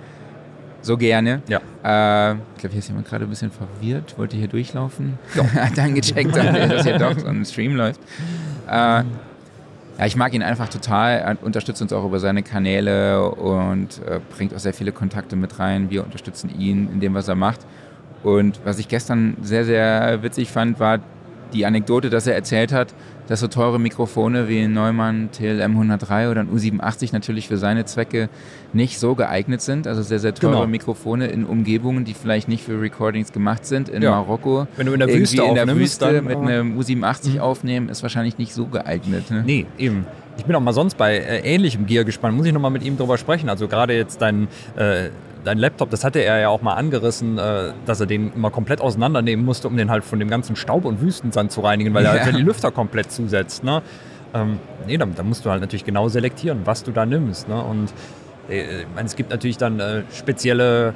[0.84, 1.42] so gerne.
[1.48, 1.58] Ja.
[1.84, 5.18] Äh, ich glaube, hier ist jemand gerade ein bisschen verwirrt, wollte hier durchlaufen.
[5.56, 8.00] Hat dann gecheckt, dass hier doch so ein Stream läuft.
[8.68, 9.04] Äh,
[9.98, 11.20] ja, ich mag ihn einfach total.
[11.20, 15.60] Er unterstützt uns auch über seine Kanäle und äh, bringt auch sehr viele Kontakte mit
[15.60, 15.90] rein.
[15.90, 17.62] Wir unterstützen ihn in dem, was er macht.
[18.24, 21.00] Und was ich gestern sehr, sehr witzig fand, war
[21.54, 22.94] die Anekdote, dass er erzählt hat,
[23.28, 27.86] dass so teure Mikrofone wie ein Neumann TLM 103 oder ein U87 natürlich für seine
[27.86, 28.30] Zwecke
[28.74, 29.88] nicht so geeignet sind.
[29.88, 30.68] Also sehr, sehr teure genau.
[30.68, 33.90] Mikrofone in Umgebungen, die vielleicht nicht für Recordings gemacht sind.
[33.90, 34.12] In ja.
[34.12, 34.68] Marokko.
[34.76, 37.40] Wenn du in der Wüste, in der Wüste mit einem U87 mhm.
[37.40, 39.32] aufnehmen, ist wahrscheinlich nicht so geeignet.
[39.32, 39.44] Ne?
[39.46, 40.06] Nee, eben.
[40.38, 42.36] Ich bin auch mal sonst bei äh, ähnlichem Gear gespannt.
[42.36, 43.50] Muss ich nochmal mit ihm drüber sprechen.
[43.50, 45.10] Also gerade jetzt dein äh,
[45.44, 48.82] dein Laptop, das hatte er ja auch mal angerissen, äh, dass er den immer komplett
[48.82, 52.14] auseinandernehmen musste, um den halt von dem ganzen Staub und Wüstensand zu reinigen, weil ja.
[52.14, 53.64] er halt die Lüfter komplett zusetzt.
[53.64, 53.82] Ne?
[54.34, 57.48] Ähm, nee, da, da, musst du halt natürlich genau selektieren, was du da nimmst.
[57.48, 57.62] Ne?
[57.62, 57.94] Und
[58.48, 60.94] meine, es gibt natürlich dann äh, spezielle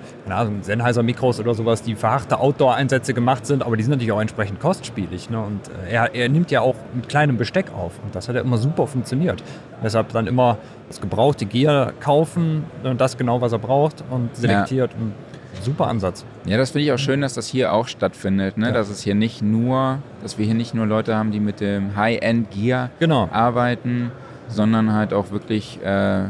[0.61, 4.59] Sennheiser-Mikros oder sowas, die für harte Outdoor-Einsätze gemacht sind, aber die sind natürlich auch entsprechend
[4.59, 5.29] kostspielig.
[5.29, 5.39] Ne?
[5.39, 8.41] Und äh, er, er, nimmt ja auch mit kleinem Besteck auf und das hat ja
[8.41, 9.43] immer super funktioniert.
[9.81, 10.57] Deshalb dann immer
[10.89, 12.65] das gebrauchte Gear kaufen,
[12.97, 14.91] das genau, was er braucht und selektiert.
[14.91, 15.63] Ja.
[15.63, 16.25] super Ansatz.
[16.45, 18.67] Ja, das finde ich auch schön, dass das hier auch stattfindet, ne?
[18.67, 18.71] Ja.
[18.73, 21.95] Dass es hier nicht nur, dass wir hier nicht nur Leute haben, die mit dem
[21.95, 23.29] High-End-Gear Genau.
[23.31, 24.11] arbeiten,
[24.47, 26.25] sondern halt auch wirklich äh,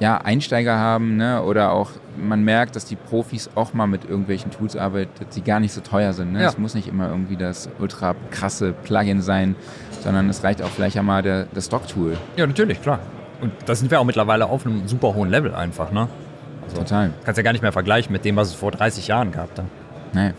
[0.00, 1.42] ja, Einsteiger haben, ne?
[1.42, 5.60] Oder auch man merkt, dass die Profis auch mal mit irgendwelchen Tools arbeiten, die gar
[5.60, 6.32] nicht so teuer sind.
[6.32, 6.42] Ne?
[6.42, 6.48] Ja.
[6.48, 9.56] Es muss nicht immer irgendwie das ultra krasse Plugin sein,
[10.02, 12.16] sondern es reicht auch vielleicht einmal der, das Stock-Tool.
[12.36, 13.00] Ja, natürlich, klar.
[13.40, 16.08] Und da sind wir auch mittlerweile auf einem super hohen Level einfach, ne?
[16.74, 17.10] Total.
[17.24, 19.68] Kannst ja gar nicht mehr vergleichen mit dem, was es vor 30 Jahren gab dann.
[20.12, 20.32] Nee.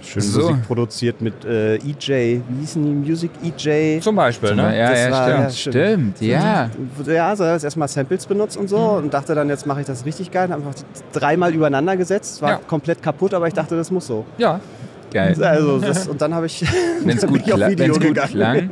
[0.00, 0.40] Schön So.
[0.50, 3.08] Musik produziert mit äh, EJ, wie hießen die?
[3.10, 4.00] Music EJ?
[4.00, 4.78] Zum Beispiel, Ja, ne?
[4.78, 5.38] ja, Das war- stimmt.
[5.38, 6.18] ja, stimmt.
[6.18, 6.20] stimmt.
[6.20, 6.70] Ja.
[7.06, 10.04] Ja, so hat erstmal Samples benutzt und so und dachte dann, jetzt mache ich das
[10.04, 10.48] richtig geil.
[10.50, 10.74] Hab einfach
[11.12, 12.60] dreimal übereinander gesetzt, war Ja.
[12.66, 14.24] komplett kaputt, aber ich dachte, das muss so.
[14.38, 14.60] Ja.
[15.10, 15.34] Geil.
[15.42, 16.62] Also das, und dann habe ich
[17.02, 18.70] wenn es dann gut, bin ich auf kla gut klang.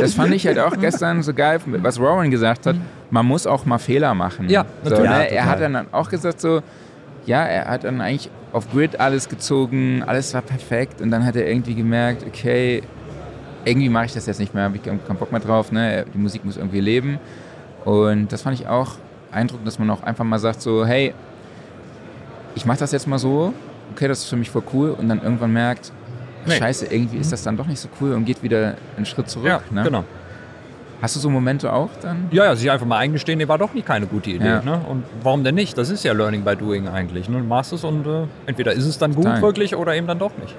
[0.00, 2.76] Das fand ich halt auch gestern so geil, was Rowan gesagt hat.
[3.10, 4.48] Man muss auch mal Fehler machen.
[4.48, 5.10] Ja, so, natürlich.
[5.10, 5.16] ne?
[5.16, 6.60] Ja, Er hat dann auch gesagt so,
[7.26, 11.36] ja, er hat dann eigentlich auf Grid alles gezogen, alles war perfekt und dann hat
[11.36, 12.82] er irgendwie gemerkt, okay,
[13.64, 16.04] irgendwie mache ich das jetzt nicht mehr, habe ich keinen Bock mehr drauf, ne?
[16.12, 17.18] die Musik muss irgendwie leben
[17.84, 18.96] und das fand ich auch
[19.30, 21.14] beeindruckend, dass man auch einfach mal sagt so, hey,
[22.54, 23.52] ich mache das jetzt mal so,
[23.92, 25.92] okay, das ist für mich voll cool und dann irgendwann merkt,
[26.46, 26.56] Nee.
[26.56, 29.46] scheiße, irgendwie ist das dann doch nicht so cool und geht wieder einen Schritt zurück.
[29.48, 29.82] Ja, ne?
[29.82, 30.04] genau.
[31.04, 32.28] Hast du so Momente auch dann?
[32.30, 34.46] Ja, ja, sich einfach mal eingestehen, nee, war doch nie keine gute Idee.
[34.46, 34.62] Ja.
[34.62, 34.80] Ne?
[34.88, 35.76] Und warum denn nicht?
[35.76, 37.28] Das ist ja Learning by Doing eigentlich.
[37.28, 37.36] Ne?
[37.40, 39.42] Du machst es und äh, entweder ist es dann gut Total.
[39.42, 40.54] wirklich oder eben dann doch nicht.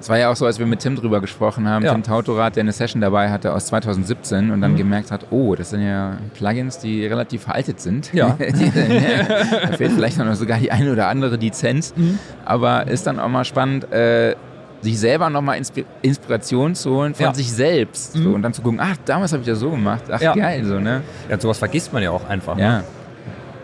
[0.00, 1.92] Es war ja auch so, als wir mit Tim drüber gesprochen haben, Ja.
[1.92, 4.76] Tim Tautorat, der eine Session dabei hatte aus 2017 und dann Mhm.
[4.78, 8.12] gemerkt hat, oh, das sind ja Plugins, die relativ veraltet sind.
[8.12, 8.30] Ja.
[8.38, 11.94] Die- da fehlt vielleicht noch sogar die eine oder andere Lizenz.
[11.96, 12.18] Mhm.
[12.44, 14.34] Aber ist dann auch mal spannend, äh,
[14.84, 17.34] sich selber nochmal Inspi Inspiration zu holen von Ja.
[17.34, 18.12] sich selbst.
[18.12, 18.34] So, Mhm.
[18.34, 20.04] und dann zu gucken, ach, damals habe ich das so gemacht.
[20.10, 20.34] Ach, Ja.
[20.34, 21.02] geil, so, ne?
[21.28, 22.54] Ja, sowas vergisst man ja auch einfach.
[22.56, 22.62] Ne?
[22.62, 22.84] Ja.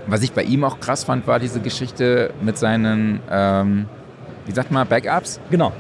[0.06, 3.86] Was ich bei ihm auch krass fand, war diese Geschichte mit seinen, ähm,
[4.46, 5.38] wie sagt man, Backups.
[5.50, 5.72] Genau.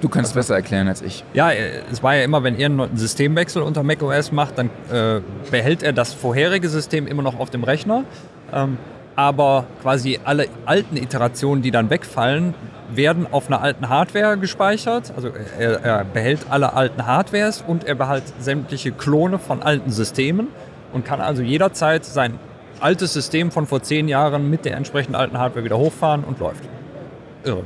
[0.00, 1.24] Du kannst es besser erklären als ich.
[1.34, 5.20] Ja, äh, es war ja immer, wenn er einen Systemwechsel unter macOS macht, dann äh,
[5.50, 8.04] behält er das vorherige System immer noch auf dem Rechner.
[8.52, 8.78] Ähm,
[9.16, 12.54] aber quasi alle alten Iterationen, die dann wegfallen,
[12.92, 15.12] werden auf einer alten Hardware gespeichert.
[15.14, 20.48] Also er, er behält alle alten Hardwares und er behält sämtliche Klone von alten Systemen
[20.92, 22.38] und kann also jederzeit sein
[22.80, 26.64] altes System von vor zehn Jahren mit der entsprechenden alten Hardware wieder hochfahren und läuft.
[27.44, 27.64] Irre.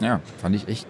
[0.00, 0.86] Ja, fand ich echt.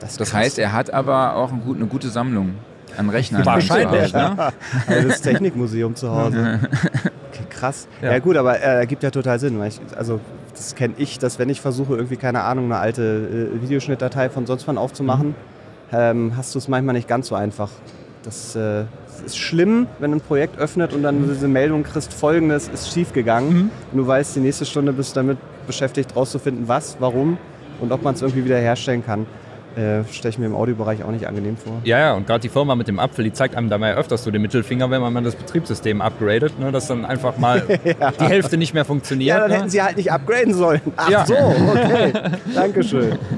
[0.00, 2.54] Das, Das heißt, er hat aber auch ein gut, eine gute Sammlung
[2.96, 3.46] an Rechnern.
[3.46, 4.36] Wahrscheinlich, ne?
[4.86, 6.60] Also das Technikmuseum zu Hause.
[7.62, 7.86] Krass.
[8.02, 8.10] Ja.
[8.10, 8.18] Ja.
[8.18, 9.56] gut, aber äh, ergibt ja total Sinn.
[9.60, 10.18] Weil ich, also
[10.52, 14.46] das kenne ich, dass wenn ich versuche, irgendwie, keine Ahnung, eine alte äh, Videoschnittdatei von
[14.46, 15.34] sonst wann aufzumachen, Mhm.
[15.92, 17.70] ähm, hast du es manchmal nicht ganz so einfach.
[18.24, 22.66] Das, äh, das ist schlimm, wenn ein Projekt öffnet und dann diese Meldung kriegst, folgendes
[22.68, 23.52] ist schiefgegangen.
[23.54, 23.70] Mhm.
[23.92, 27.38] Und du weißt, die nächste Stunde bist du damit beschäftigt, rauszufinden, was, warum
[27.80, 29.26] und ob man es irgendwie wieder herstellen kann.
[29.76, 31.80] Äh, Stelle ich mir im Audiobereich auch nicht angenehm vor.
[31.84, 34.22] Ja, ja, und gerade die Firma mit dem Apfel, die zeigt einem da mal öfters
[34.24, 37.62] so den Mittelfinger, wenn man mal das Betriebssystem upgradet, ne, dass dann einfach mal
[38.20, 39.28] die Hälfte nicht mehr funktioniert.
[39.36, 39.56] Ja, dann ne?
[39.56, 40.80] hätten sie halt nicht upgraden sollen.
[40.96, 41.24] Ach Ja.
[41.26, 42.12] so, okay.
[42.54, 43.18] Dankeschön.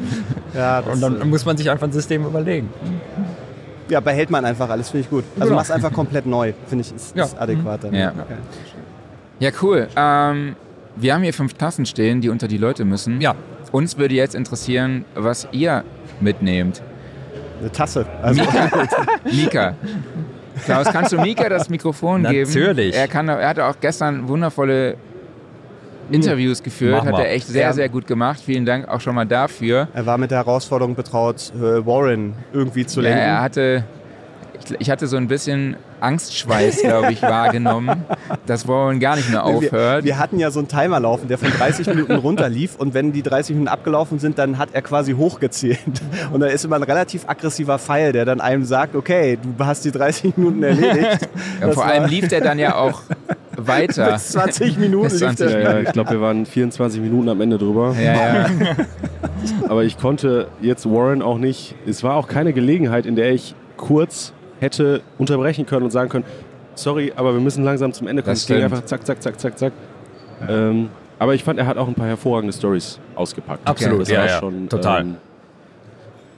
[0.55, 2.69] Ja, das, und dann muss man sich einfach ein System überlegen.
[3.89, 5.25] ja, behält man einfach alles, finde ich gut.
[5.35, 5.57] Also Genau.
[5.57, 7.25] mach's einfach komplett neu, finde ich, ist, Ja.
[7.25, 7.93] ist adäquater.
[7.93, 8.11] Ja.
[8.11, 8.35] Okay.
[9.41, 9.89] Ja, cool.
[9.97, 10.55] Ähm,
[10.95, 13.21] wir haben hier fünf Tassen stehen, die unter die Leute müssen.
[13.21, 13.35] Ja,
[13.73, 15.83] Uns würde jetzt interessieren, was ihr
[16.25, 16.83] mitnehmt.
[17.61, 18.05] Eine Tasse.
[18.23, 18.43] Also,
[19.25, 19.75] Mika.
[20.65, 22.49] Klaus, kannst du Mika das Mikrofon geben?
[22.51, 22.95] Natürlich.
[22.97, 24.97] Er, kann, er hatte auch gestern wundervolle
[26.11, 27.25] Interviews geführt, Machen hat wir.
[27.27, 27.73] er echt sehr, Ja.
[27.73, 28.41] sehr gut gemacht.
[28.45, 29.89] Vielen Dank auch schon mal dafür.
[29.95, 33.23] er war mit der Herausforderung betraut, äh, Warren irgendwie zu Ja, lenken.
[33.25, 33.85] er hatte,
[34.69, 38.05] ich, ich hatte so ein bisschen Angstschweiß, glaube ich, wahrgenommen,
[38.47, 40.05] dass Warren gar nicht mehr Wir, aufhört.
[40.05, 43.23] wir hatten ja so einen Timer laufen, der von 30 Minuten runterlief und wenn die
[43.23, 45.79] 30 Minuten abgelaufen sind, dann hat er quasi hochgezählt.
[46.33, 49.85] Und da ist immer ein relativ aggressiver Pfeil, der dann einem sagt, okay, du hast
[49.85, 51.29] die 30 Minuten erledigt.
[51.61, 53.03] Ja, vor allem lief der dann ja auch
[53.57, 54.13] weiter.
[54.13, 55.61] Bis 20 Minuten Bis lief 20 der.
[55.61, 57.95] Ja, ja, ich glaube, wir waren 24 Minuten am Ende drüber.
[58.03, 58.47] Ja, ja.
[59.69, 61.75] Aber ich konnte jetzt Warren auch nicht.
[61.87, 66.25] Es war auch keine Gelegenheit, in der ich kurz hätte unterbrechen können und sagen können:
[66.75, 68.33] Sorry, aber wir müssen langsam zum Ende kommen.
[68.35, 69.73] Das Es ging einfach zack, zack, zack, zack, zack.
[70.49, 70.89] Ähm,
[71.19, 73.67] aber ich fand, er hat auch ein paar hervorragende Stories ausgepackt.
[73.67, 75.01] Absolut, das ja, war ja, schon total.
[75.03, 75.17] Ähm,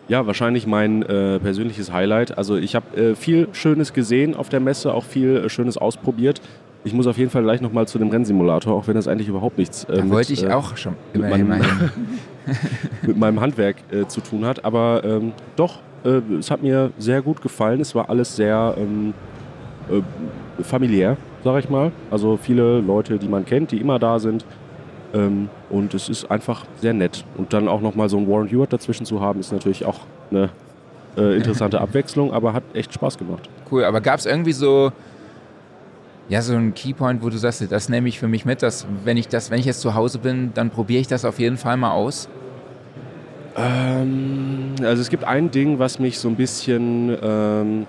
[0.09, 2.39] ja, wahrscheinlich mein äh, persönliches Highlight.
[2.39, 6.41] Also ich habe äh, viel Schönes gesehen auf der Messe, auch viel äh, Schönes ausprobiert.
[6.85, 9.59] Ich muss auf jeden Fall gleich nochmal zu dem Rennsimulator, auch wenn das eigentlich überhaupt
[9.59, 11.61] nichts äh, Da mit, wollte ich äh, auch schon mit meinem-
[13.03, 14.65] mit meinem Handwerk äh, zu tun hat.
[14.65, 17.81] Aber ähm, doch, äh, es hat mir sehr gut gefallen.
[17.81, 19.15] Es war alles sehr ähm,
[19.91, 21.93] äh, familiär, sag ich mal.
[22.11, 24.45] Also viele Leute, die man kennt, die immer da sind.
[25.15, 27.25] Ähm, und es ist einfach sehr nett.
[27.37, 30.51] Und dann auch nochmal so einen Warren Hewitt dazwischen zu haben, ist natürlich auch eine
[31.17, 33.49] äh, interessante Abwechslung, aber hat echt Spaß gemacht.
[33.71, 34.93] Cool, aber gab es irgendwie so,
[36.29, 39.17] ja, so einen Keypoint, wo du sagst, das nehme ich für mich mit, dass wenn
[39.17, 41.77] ich das, wenn ich jetzt zu Hause bin, dann probiere ich das auf jeden Fall
[41.77, 42.29] mal aus?
[43.57, 47.17] Ähm, also es gibt ein Ding, was mich so ein bisschen...
[47.23, 47.87] Ähm,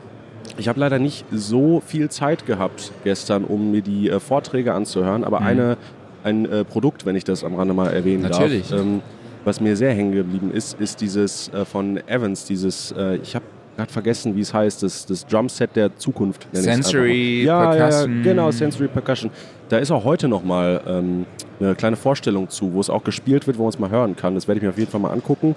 [0.57, 5.23] ich habe leider nicht so viel Zeit gehabt gestern, um mir die äh, Vorträge anzuhören,
[5.23, 5.45] aber mhm.
[5.45, 5.77] eine,
[6.23, 8.69] ein äh, Produkt, wenn ich das am Rande mal erwähnen Natürlich.
[8.69, 9.01] darf, ähm,
[9.45, 13.45] was mir sehr hängen geblieben ist, ist dieses äh, von Evans, dieses, äh, ich habe
[13.75, 16.47] gerade vergessen, wie es heißt, das, das Drumset der Zukunft.
[16.51, 18.17] Sensory ja, Percussion.
[18.17, 19.31] Ja, genau, Sensory Percussion.
[19.69, 21.25] Da ist auch heute nochmal ähm,
[21.59, 24.35] eine kleine Vorstellung zu, wo es auch gespielt wird, wo man es mal hören kann.
[24.35, 25.55] Das werde ich mir auf jeden Fall mal angucken.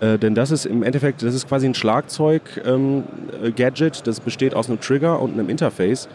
[0.00, 4.68] Äh, denn das ist im Endeffekt, das ist quasi ein Schlagzeug-Gadget, ähm, das besteht aus
[4.68, 6.08] einem Trigger und einem Interface.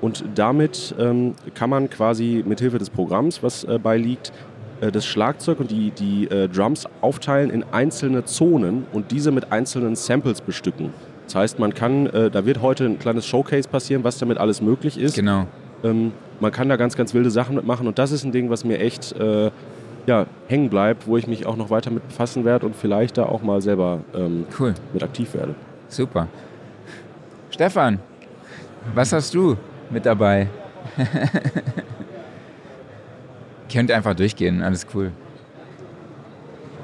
[0.00, 4.32] Und damit ähm, kann man quasi mit Hilfe des Programms, was äh, beiliegt,
[4.80, 9.52] äh, das Schlagzeug und die, die äh, Drums aufteilen in einzelne Zonen und diese mit
[9.52, 10.90] einzelnen Samples bestücken.
[11.26, 14.60] Das heißt, man kann, äh, da wird heute ein kleines Showcase passieren, was damit alles
[14.60, 15.14] möglich ist.
[15.14, 15.46] Genau.
[15.84, 16.12] Ähm,
[16.42, 18.80] man kann da ganz, ganz wilde Sachen mitmachen und das ist ein Ding, was mir
[18.80, 19.50] echt äh,
[20.06, 23.26] ja, hängen bleibt, wo ich mich auch noch weiter mit befassen werde und vielleicht da
[23.26, 24.74] auch mal selber ähm, cool.
[24.92, 25.54] mit aktiv werde.
[25.88, 26.26] Super.
[27.50, 28.00] Stefan,
[28.94, 29.56] was hast du
[29.90, 30.48] mit dabei?
[33.72, 35.12] Könnt einfach durchgehen, alles cool.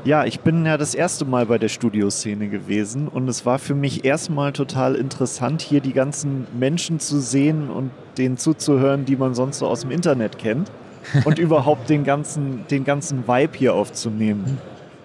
[0.04, 3.74] Ja, ich bin ja das erste Mal bei der Studioszene gewesen und es war für
[3.74, 9.34] mich erstmal total interessant, hier die ganzen Menschen zu sehen und denen zuzuhören, die man
[9.34, 10.70] sonst so aus dem Internet kennt
[11.24, 14.58] und überhaupt den ganzen, den ganzen Vibe hier aufzunehmen.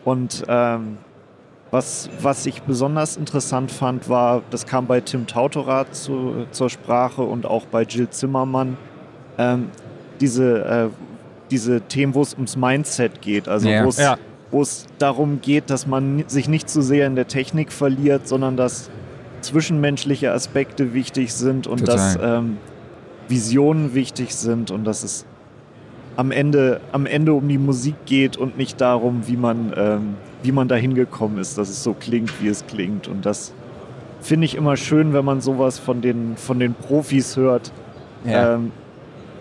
[0.03, 0.97] Und ähm,
[1.71, 7.23] was, was ich besonders interessant fand, war, das kam bei Tim Tautorat zu, zur Sprache
[7.23, 8.77] und auch bei Jill Zimmermann,
[9.37, 9.69] ähm,
[10.19, 10.89] diese, äh,
[11.49, 13.85] diese Themen, wo es ums Mindset geht, also ja.
[13.85, 14.89] wo es ja.
[14.99, 18.91] darum geht, dass man sich nicht zu sehr in der Technik verliert, sondern dass
[19.41, 21.95] zwischenmenschliche Aspekte wichtig sind und Total.
[21.95, 22.57] dass ähm,
[23.33, 25.25] Visionen wichtig sind und dass es
[26.15, 30.51] am Ende, am Ende um die Musik geht und nicht darum, wie man, ähm, wie
[30.51, 33.07] man dahin gekommen ist, dass es so klingt, wie es klingt.
[33.07, 33.53] Und das
[34.21, 37.71] finde ich immer schön, wenn man sowas von den, von den Profis hört.
[38.23, 38.53] Ja.
[38.53, 38.71] Ähm,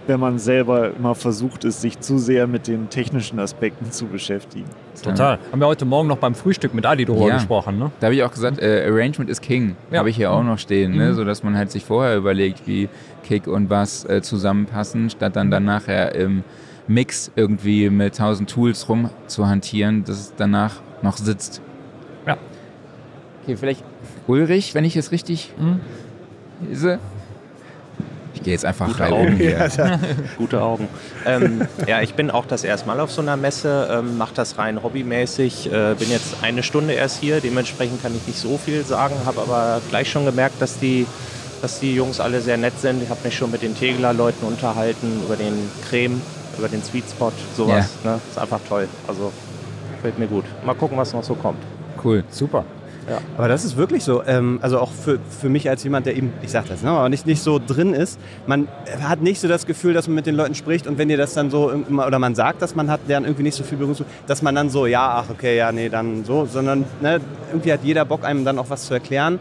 [0.06, 4.66] wenn man selber immer versucht ist, sich zu sehr mit den technischen Aspekten zu beschäftigen.
[5.02, 5.38] Total.
[5.50, 7.34] Haben wir heute Morgen noch beim Frühstück mit Adi darüber ja.
[7.34, 7.78] gesprochen.
[7.78, 7.90] Ne?
[8.00, 9.76] Da habe ich auch gesagt, äh, Arrangement is King.
[9.90, 9.98] Ja.
[9.98, 10.96] Habe ich hier auch noch stehen.
[10.96, 11.10] Ne?
[11.10, 11.14] Mhm.
[11.14, 12.88] So dass man halt sich vorher überlegt, wie
[13.24, 16.44] Kick und Bass äh, zusammenpassen, statt dann, dann nachher im
[16.88, 21.62] Mix irgendwie mit tausend Tools rum zu hantieren, dass es danach noch sitzt.
[22.26, 22.36] Ja.
[23.42, 23.84] Okay, vielleicht
[24.26, 25.80] Ulrich, wenn ich es richtig mhm.
[26.68, 26.98] lese.
[28.42, 29.37] Ich gehe jetzt einfach Gute rein Augen.
[29.37, 29.68] Hier.
[29.78, 30.00] Ja,
[30.37, 30.88] Gute Augen.
[31.24, 34.59] ähm, ja, ich bin auch das erste Mal auf so einer Messe, ähm, mache das
[34.59, 38.83] rein hobbymäßig, äh, bin jetzt eine Stunde erst hier, dementsprechend kann ich nicht so viel
[38.85, 41.07] sagen, habe aber gleich schon gemerkt, dass die,
[41.61, 43.00] dass die Jungs alle sehr nett sind.
[43.00, 46.20] Ich habe mich schon mit den Tegler-Leuten unterhalten, über den Creme,
[46.59, 47.90] über den Sweet Spot, sowas.
[48.02, 48.11] Ja.
[48.11, 48.20] Ne?
[48.28, 48.88] Ist einfach toll.
[49.07, 49.31] Also
[49.94, 50.46] gefällt mir gut.
[50.66, 51.62] Mal gucken, was noch so kommt.
[52.02, 52.64] Cool, super.
[53.08, 53.18] Ja.
[53.36, 54.22] Aber das ist wirklich so.
[54.24, 57.08] Ähm, also auch für, für mich als jemand, der eben, ich sag das, ne, aber
[57.08, 58.68] nicht, nicht so drin ist, man
[59.00, 61.34] hat nicht so das Gefühl, dass man mit den Leuten spricht und wenn ihr das
[61.34, 63.92] dann so, oder man sagt, dass man hat, deren irgendwie nicht so viel Berührung
[64.26, 67.80] dass man dann so, ja, ach okay, ja, nee, dann so, sondern ne, irgendwie hat
[67.82, 69.38] jeder Bock, einem dann auch was zu erklären.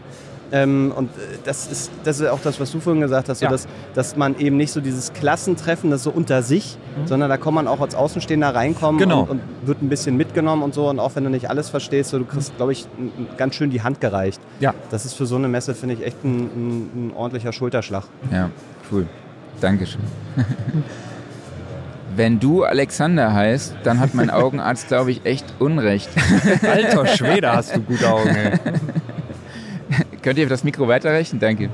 [0.52, 3.46] Ähm, und äh, das ist, das ist auch das, was du vorhin gesagt hast, so
[3.46, 3.50] ja.
[3.50, 7.06] dass, dass man eben nicht so dieses Klassentreffen, das so unter sich, mhm.
[7.06, 9.22] sondern da kann man auch als Außenstehender reinkommen genau.
[9.22, 10.90] und, und, wird ein bisschen mitgenommen und so.
[10.90, 12.86] Und auch wenn du nicht alles verstehst, so, du kriegst, glaube ich,
[13.38, 14.40] ganz schön die Hand gereicht.
[14.60, 14.74] Ja.
[14.90, 18.04] Das ist für so eine Messe, finde ich, echt ein, ein, ein ordentlicher Schulterschlag.
[18.30, 18.50] Ja,
[18.90, 19.06] cool.
[19.60, 20.02] Dankeschön.
[22.14, 26.10] Wenn du Alexander heißt, dann hat mein Augenarzt, glaube ich, echt Unrecht.
[26.62, 28.58] Alter Schwede, hast du gute Augen, ey.
[30.22, 31.38] Könnt ihr das Mikro weiterreichen?
[31.40, 31.68] Danke.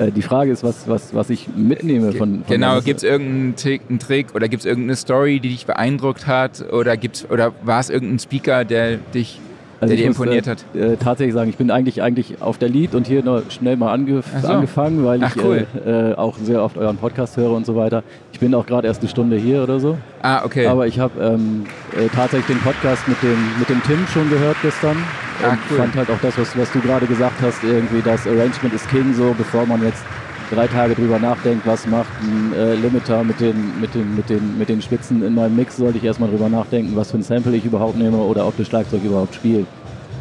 [0.00, 2.42] Äh, die Frage ist, was, was, was ich mitnehme von.
[2.42, 6.26] von genau, gibt es irgendeinen Trick, Trick oder gibt es irgendeine Story, die dich beeindruckt
[6.26, 6.72] hat?
[6.72, 6.96] Oder,
[7.28, 9.40] oder war es irgendein Speaker, der dich
[9.80, 10.76] also der dir imponiert muss, hat?
[10.76, 13.92] Äh, tatsächlich sagen, ich bin eigentlich, eigentlich auf der Lead und hier nur schnell mal
[13.92, 14.48] angef so.
[14.48, 15.66] angefangen, weil Ach, ich cool.
[15.86, 18.02] äh, auch sehr oft euren Podcast höre und so weiter.
[18.32, 19.96] Ich bin auch gerade erst eine Stunde hier oder so.
[20.22, 20.66] Ah, okay.
[20.66, 21.64] Aber ich habe ähm,
[21.96, 24.96] äh, tatsächlich den Podcast mit dem, mit dem Tim schon gehört gestern.
[25.42, 25.78] Ah, cool.
[25.78, 29.14] fand halt auch das, was, was du gerade gesagt hast, irgendwie das Arrangement ist King,
[29.14, 30.04] so bevor man jetzt
[30.50, 34.58] drei Tage drüber nachdenkt, was macht ein äh, Limiter mit den, mit, den, mit, den,
[34.58, 37.56] mit den Spitzen in meinem Mix, sollte ich erstmal drüber nachdenken, was für ein Sample
[37.56, 39.66] ich überhaupt nehme oder ob das Schlagzeug überhaupt spielt.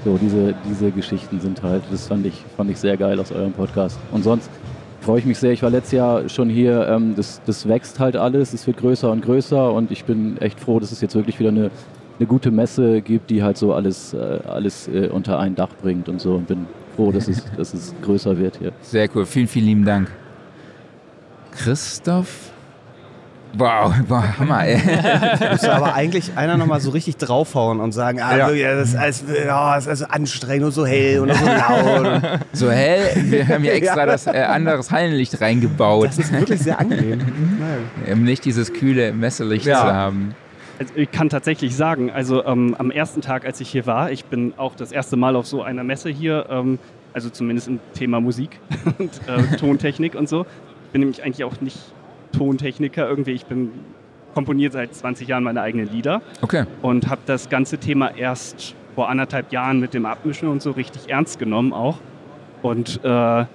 [0.05, 3.51] So, diese, diese Geschichten sind halt, das fand ich, fand ich sehr geil aus eurem
[3.51, 3.99] Podcast.
[4.11, 4.49] Und sonst
[5.01, 5.51] freue ich mich sehr.
[5.51, 6.87] Ich war letztes Jahr schon hier.
[6.87, 8.53] Ähm, das, das wächst halt alles.
[8.53, 11.49] Es wird größer und größer und ich bin echt froh, dass es jetzt wirklich wieder
[11.49, 11.71] eine,
[12.17, 16.07] eine gute Messe gibt, die halt so alles, äh, alles äh, unter ein Dach bringt
[16.07, 16.35] und so.
[16.35, 16.65] Und bin
[16.95, 18.71] froh, dass es, dass es größer wird hier.
[18.81, 19.25] Sehr cool.
[19.25, 20.09] Vielen, vielen lieben Dank.
[21.63, 22.51] Christoph?
[23.53, 24.77] Wow, wow Hammer, ey.
[25.51, 29.23] Müsste aber eigentlich einer nochmal so richtig draufhauen und sagen, ah, wirklich, das, ist alles,
[29.45, 32.21] ja, das ist alles anstrengend und so hell und so laut.
[32.53, 36.79] So hell, wir haben hier extra das äh, anderes Hallenlicht reingebaut, Das ist wirklich sehr
[36.79, 37.21] angenehm.
[38.13, 39.81] um nicht dieses kühle Messelicht Ja.
[39.81, 40.35] zu haben.
[40.77, 44.25] Also ich kann tatsächlich sagen, also ähm, am ersten Tag, als ich hier war, ich
[44.25, 46.77] bin auch das erste Mal auf so einer Messe hier, ähm,
[47.13, 48.59] also zumindest im Thema Musik
[48.99, 50.45] und äh, Tontechnik und so.
[50.91, 51.77] Bin nämlich eigentlich auch nicht
[52.37, 53.31] Tontechniker irgendwie.
[53.31, 53.71] Ich bin
[54.33, 56.65] komponiert seit 20 Jahren meine eigenen Lieder Okay.
[56.81, 61.09] und habe das ganze Thema erst vor anderthalb Jahren mit dem Abmischen und so richtig
[61.09, 61.97] ernst genommen auch.
[62.61, 63.47] Und äh, da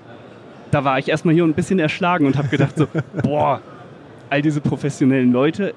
[0.73, 2.87] war ich erstmal hier ein bisschen erschlagen und habe gedacht so,
[3.23, 3.61] boah,
[4.31, 5.75] all diese professionellen Leute,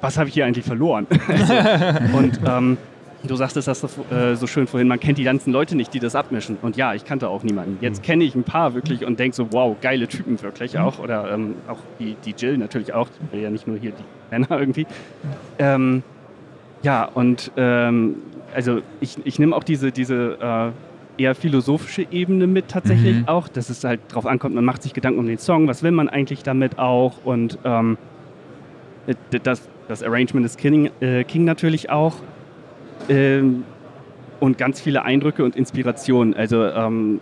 [0.00, 1.06] was habe ich hier eigentlich verloren?
[1.28, 1.54] also,
[2.16, 2.78] und ähm,
[3.26, 6.00] du sagtest das so, äh, so schön vorhin, man kennt die ganzen Leute nicht, die
[6.00, 6.58] das abmischen.
[6.62, 7.78] Und ja, ich kannte auch niemanden.
[7.80, 10.98] Jetzt kenne ich ein paar wirklich und denke so, wow, geile Typen wirklich auch.
[10.98, 13.08] Oder ähm, auch die, die Jill natürlich auch.
[13.26, 14.86] Ich will ja nicht nur hier die Männer irgendwie.
[15.58, 16.02] Ähm,
[16.82, 18.16] ja, und ähm,
[18.54, 20.72] also ich, ich nehme auch diese, diese
[21.18, 23.28] äh, eher philosophische Ebene mit tatsächlich Mhm.
[23.28, 25.90] auch, dass es halt drauf ankommt, man macht sich Gedanken um den Song, was will
[25.92, 27.98] man eigentlich damit auch und ähm,
[29.42, 32.14] das, das Arrangement ist King, äh, King natürlich auch
[33.08, 33.64] ähm,
[34.40, 36.34] und ganz viele Eindrücke und Inspirationen.
[36.34, 37.20] Also ähm,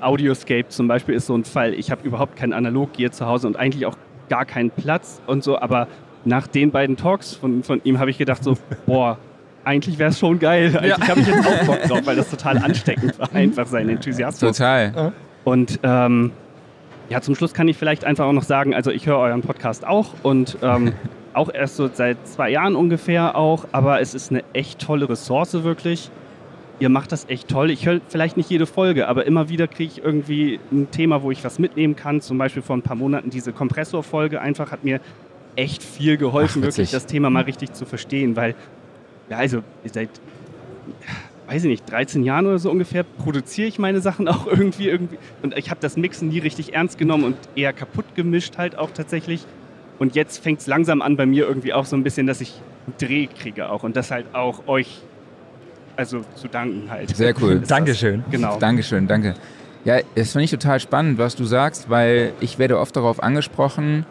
[0.00, 1.74] Audioscape zum Beispiel ist so ein Fall.
[1.74, 3.96] Ich habe überhaupt kein Analoggear zu Hause und eigentlich auch
[4.28, 5.88] gar keinen Platz und so, aber
[6.24, 9.18] nach den beiden Talks von, von ihm habe ich gedacht so, boah,
[9.64, 10.76] eigentlich wäre es schon geil.
[10.76, 14.56] Eigentlich habe ich jetzt auch Bock drauf, weil das total ansteckend war, einfach sein Enthusiasmus.
[14.56, 15.12] Total.
[15.44, 16.32] Und ähm,
[17.08, 19.86] ja, zum Schluss kann ich vielleicht einfach auch noch sagen, also ich höre euren Podcast
[19.86, 20.92] auch und ähm,
[21.32, 25.62] auch erst so seit zwei Jahren ungefähr auch, aber es ist eine echt tolle Ressource
[25.62, 26.10] wirklich.
[26.80, 27.70] Ihr macht das echt toll.
[27.70, 31.30] Ich höre vielleicht nicht jede Folge, aber immer wieder kriege ich irgendwie ein Thema, wo
[31.30, 32.22] ich was mitnehmen kann.
[32.22, 35.00] Zum Beispiel vor ein paar Monaten diese Kompressorfolge einfach hat mir
[35.56, 38.54] echt viel geholfen, Ach, wirklich das Thema mal richtig zu verstehen, weil,
[39.28, 40.08] ja, also seit
[41.50, 45.18] weiß ich nicht, 13 Jahren oder so ungefähr produziere ich meine Sachen auch irgendwie irgendwie
[45.42, 48.90] und ich habe das Mixen nie richtig ernst genommen und eher kaputt gemischt halt auch
[48.92, 49.44] tatsächlich
[50.00, 52.60] und jetzt fängt es langsam an bei mir irgendwie auch so ein bisschen, dass ich
[52.86, 55.02] einen Dreh kriege auch und das halt auch euch
[55.96, 57.14] also zu danken halt.
[57.14, 57.52] Sehr cool.
[57.52, 57.68] Ist das.
[57.68, 58.24] Dankeschön.
[58.30, 58.58] Genau.
[58.58, 59.34] Dankeschön, danke.
[59.84, 64.06] Ja, das finde ich total spannend, was du sagst, weil ich werde oft darauf angesprochen,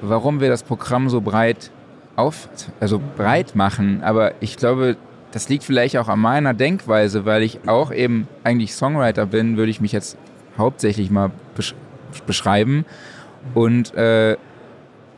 [0.00, 1.70] warum wir das Programm so breit
[2.16, 2.48] auf,
[2.80, 4.02] also breit machen.
[4.02, 4.96] Aber ich glaube,
[5.30, 9.70] das liegt vielleicht auch an meiner Denkweise, weil ich auch eben eigentlich Songwriter bin, würde
[9.70, 10.18] ich mich jetzt
[10.58, 11.76] hauptsächlich mal besch
[12.26, 12.84] beschreiben.
[13.54, 14.36] Und äh,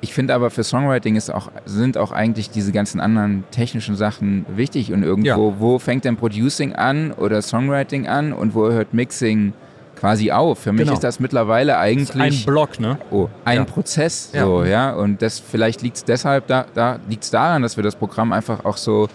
[0.01, 4.47] ich finde aber für Songwriting ist auch, sind auch eigentlich diese ganzen anderen technischen Sachen
[4.49, 9.53] wichtig und irgendwo, wo fängt denn Producing an oder Songwriting an und wo hört Mixing
[9.97, 10.61] quasi auf?
[10.61, 10.93] Für mich Genau.
[10.93, 12.99] ist das mittlerweile Das eigentlich ist ein Block, ne?
[13.11, 13.65] oh, ein Ja.
[13.65, 14.45] Prozess, Ja.
[14.45, 14.93] so, ja.
[14.93, 18.65] Und das vielleicht liegt es deshalb da, da liegt's daran, dass wir das Programm einfach
[18.65, 19.09] auch so,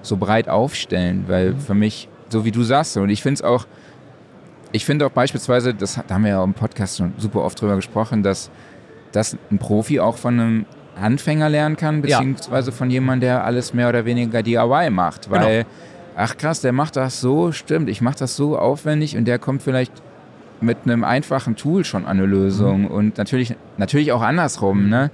[0.00, 3.66] so breit aufstellen, weil für mich, so wie du sagst, und ich finde es auch,
[4.72, 7.76] ich finde auch beispielsweise, das, da haben wir ja im Podcast schon super oft drüber
[7.76, 8.50] gesprochen, dass,
[9.12, 10.64] dass ein Profi auch von einem
[11.00, 12.18] Anfänger lernen kann, Ja.
[12.18, 15.30] beziehungsweise von jemandem, der alles mehr oder weniger DIY macht.
[15.30, 15.40] Genau.
[15.42, 15.64] Weil,
[16.16, 19.62] ach krass, der macht das so, stimmt, ich mache das so aufwendig und der kommt
[19.62, 19.92] vielleicht
[20.60, 25.10] mit einem einfachen Tool schon an eine Lösung und natürlich, natürlich auch andersrum, ne?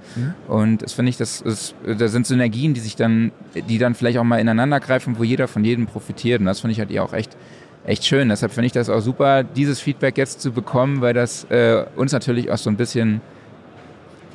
[0.47, 3.31] Und das finde ich, das ist, da sind Synergien, die sich dann,
[3.67, 6.39] die dann vielleicht auch mal ineinander greifen, wo jeder von jedem profitiert.
[6.39, 7.35] Und das finde ich halt ja auch echt,
[7.83, 8.29] echt schön.
[8.29, 12.11] Deshalb finde ich das auch super, dieses Feedback jetzt zu bekommen, weil das äh, uns
[12.11, 13.19] natürlich auch so ein bisschen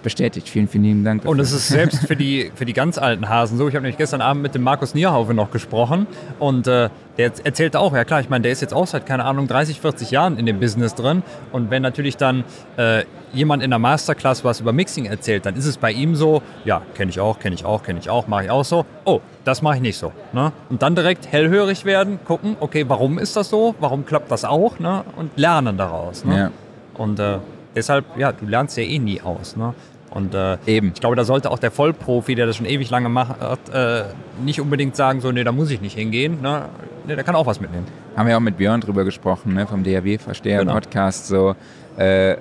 [0.05, 0.49] bestätigt.
[0.49, 1.25] Vielen, vielen lieben Dank.
[1.25, 1.43] Und dafür.
[1.43, 3.67] es ist selbst für die, für die ganz alten Hasen so.
[3.67, 6.07] Ich habe nämlich gestern Abend mit dem Markus Nierhaufe noch gesprochen
[6.39, 9.25] und äh, der erzählte auch, ja klar, ich meine, der ist jetzt auch seit, keine
[9.25, 11.23] Ahnung, 30, 40 Jahren in dem Business drin.
[11.53, 12.45] Und wenn natürlich dann
[12.77, 16.43] äh, jemand in der Masterclass was über Mixing erzählt, dann ist es bei ihm so,
[16.65, 18.85] ja, kenne ich auch, kenne ich auch, kenne ich auch, mache ich auch so.
[19.05, 20.13] Oh, das mache ich nicht so.
[20.33, 20.53] Ne?
[20.71, 23.75] Und dann direkt hellhörig werden, gucken, okay, warum ist das so?
[23.81, 24.79] Warum klappt das auch?
[24.79, 25.05] Ne?
[25.17, 26.25] Und lernen daraus.
[26.25, 26.39] Ne?
[26.39, 26.51] Ja.
[26.95, 27.39] Und äh,
[27.75, 29.57] deshalb, ja, du lernst ja eh nie aus.
[29.57, 29.75] Ne?
[30.15, 30.93] Und äh, Eben.
[30.95, 33.35] ich glaube, da sollte auch der Vollprofi, der das schon ewig lange macht,
[33.73, 34.05] äh,
[34.45, 36.41] nicht unbedingt sagen, so, nee, da muss ich nicht hingehen.
[36.41, 36.67] Ne?
[37.07, 37.87] Nee, der kann auch was mitnehmen.
[38.17, 40.73] haben wir auch mit Björn drüber gesprochen, ne, vom DAW-Versteher Genau.
[40.75, 41.57] Podcast, so
[41.97, 42.37] äh,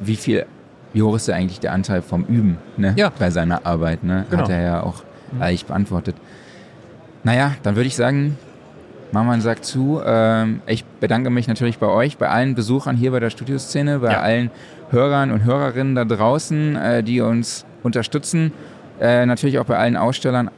[0.00, 0.46] wie viel,
[0.94, 3.12] wie hoch ist da eigentlich der Anteil vom Üben ne, Ja.
[3.18, 4.24] bei seiner Arbeit, ne?
[4.30, 4.44] Genau.
[4.44, 5.02] Hat er ja auch
[5.38, 6.16] eigentlich beantwortet.
[7.24, 8.38] Naja, dann würde ich sagen,
[9.12, 10.00] Mama sagt zu.
[10.04, 14.12] Ähm, ich bedanke mich natürlich bei euch, bei allen Besuchern hier bei der Studioszene, bei
[14.12, 14.20] Ja.
[14.20, 14.50] allen
[14.90, 18.52] Hörern und Hörerinnen da draußen, äh, die uns unterstützen.
[19.00, 20.50] Äh, natürlich auch bei allen Ausstellern,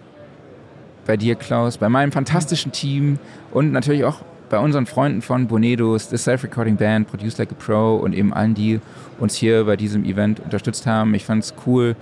[1.07, 3.19] bei dir, Klaus, bei meinem fantastischen Team
[3.53, 7.97] und natürlich auch bei unseren Freunden von Bonedos, The Self-Recording Band, Produce Like a Pro
[7.97, 8.81] und eben allen, die
[9.19, 11.15] uns hier bei diesem Event unterstützt haben.
[11.15, 11.95] Ich fand es cool,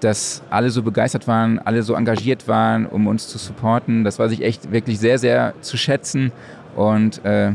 [0.00, 4.04] dass alle so begeistert waren, alle so engagiert waren, um uns zu supporten.
[4.04, 6.32] Das war sich echt wirklich sehr, sehr zu schätzen
[6.76, 7.52] und äh,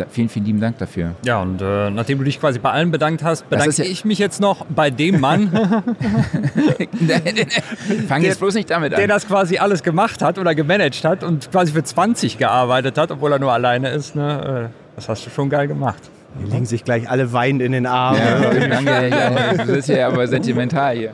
[0.00, 1.12] da, vielen, vielen lieben Dank dafür.
[1.24, 4.18] Ja, und äh, nachdem du dich quasi bei allen bedankt hast, bedanke ja- ich mich
[4.18, 5.50] jetzt noch bei dem Mann,
[8.08, 9.08] Fang jetzt bloß nicht damit der an.
[9.08, 13.32] das quasi alles gemacht hat oder gemanagt hat und quasi für 20 gearbeitet hat, obwohl
[13.32, 14.14] er nur alleine ist.
[14.16, 14.68] Ne?
[14.70, 16.02] Äh, Das hast du schon geil gemacht.
[16.40, 18.16] Die legen sich gleich alle weinend in den Arm.
[18.16, 21.10] Ja, danke, ja, das ist ja aber sentimental hier.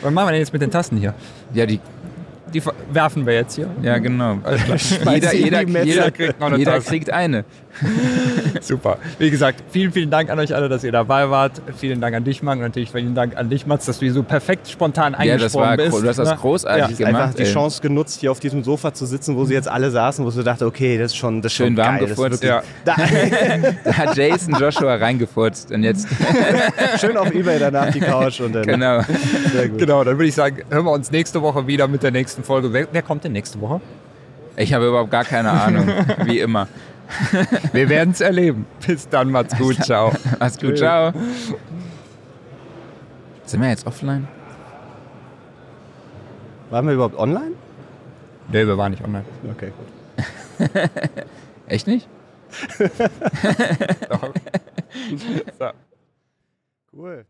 [0.00, 1.12] Was machen wir denn jetzt mit den Tasten hier?
[1.54, 1.80] Ja, die,
[2.54, 3.68] Die werfen wir jetzt hier.
[3.82, 4.38] ja genau.
[5.10, 5.86] Jeder, in jeder, Metze.
[5.86, 6.88] jeder, kriegt noch eine jeder Tasse.
[6.88, 7.44] kriegt eine.
[8.60, 8.98] Super.
[9.18, 11.62] Wie gesagt, vielen, vielen Dank an euch alle, dass ihr dabei wart.
[11.78, 12.58] Vielen Dank an dich, Mann.
[12.58, 15.54] Und natürlich vielen Dank an dich, Mats, dass du hier so perfekt spontan Ja, das
[15.54, 16.04] war, eingesprungen bist.
[16.04, 16.36] du hast das ne?
[16.38, 17.22] großartig Ja, gemacht.
[17.22, 17.44] Einfach die.
[17.44, 20.44] Chance genutzt, hier auf diesem Sofa zu sitzen, wo sie jetzt alle saßen, wo sie
[20.44, 22.08] dachte, okay, das ist schon, das ist Schön schon warm geil.
[22.08, 22.42] Gefurzt.
[22.42, 22.94] wirklich- Da,
[23.84, 26.06] Da hat Jason Joshua reingefurzt und jetzt,
[27.00, 28.64] schön auf Ebay danach die Couch und dann.
[28.64, 29.00] genau.
[29.52, 29.78] Sehr gut.
[29.78, 32.72] Genau, dann würde ich sagen, hören wir uns nächste Woche wieder mit der nächsten Folge.
[32.72, 33.80] Wer, wer kommt denn nächste Woche?
[34.56, 35.86] Ich habe überhaupt gar keine Ahnung,
[36.24, 36.68] wie immer.
[37.72, 38.66] Wir werden es erleben.
[38.86, 39.76] Bis dann, macht's gut.
[39.82, 40.12] Ciao.
[40.38, 41.12] Mach's gut, ciao.
[43.44, 44.28] Sind wir jetzt offline?
[46.70, 47.52] Waren wir überhaupt online?
[48.48, 49.24] Nee, wir waren nicht online.
[49.50, 50.70] Okay, gut.
[51.66, 52.08] Echt nicht?
[54.08, 54.32] Doch.
[55.58, 55.70] so.
[56.92, 57.26] Cool.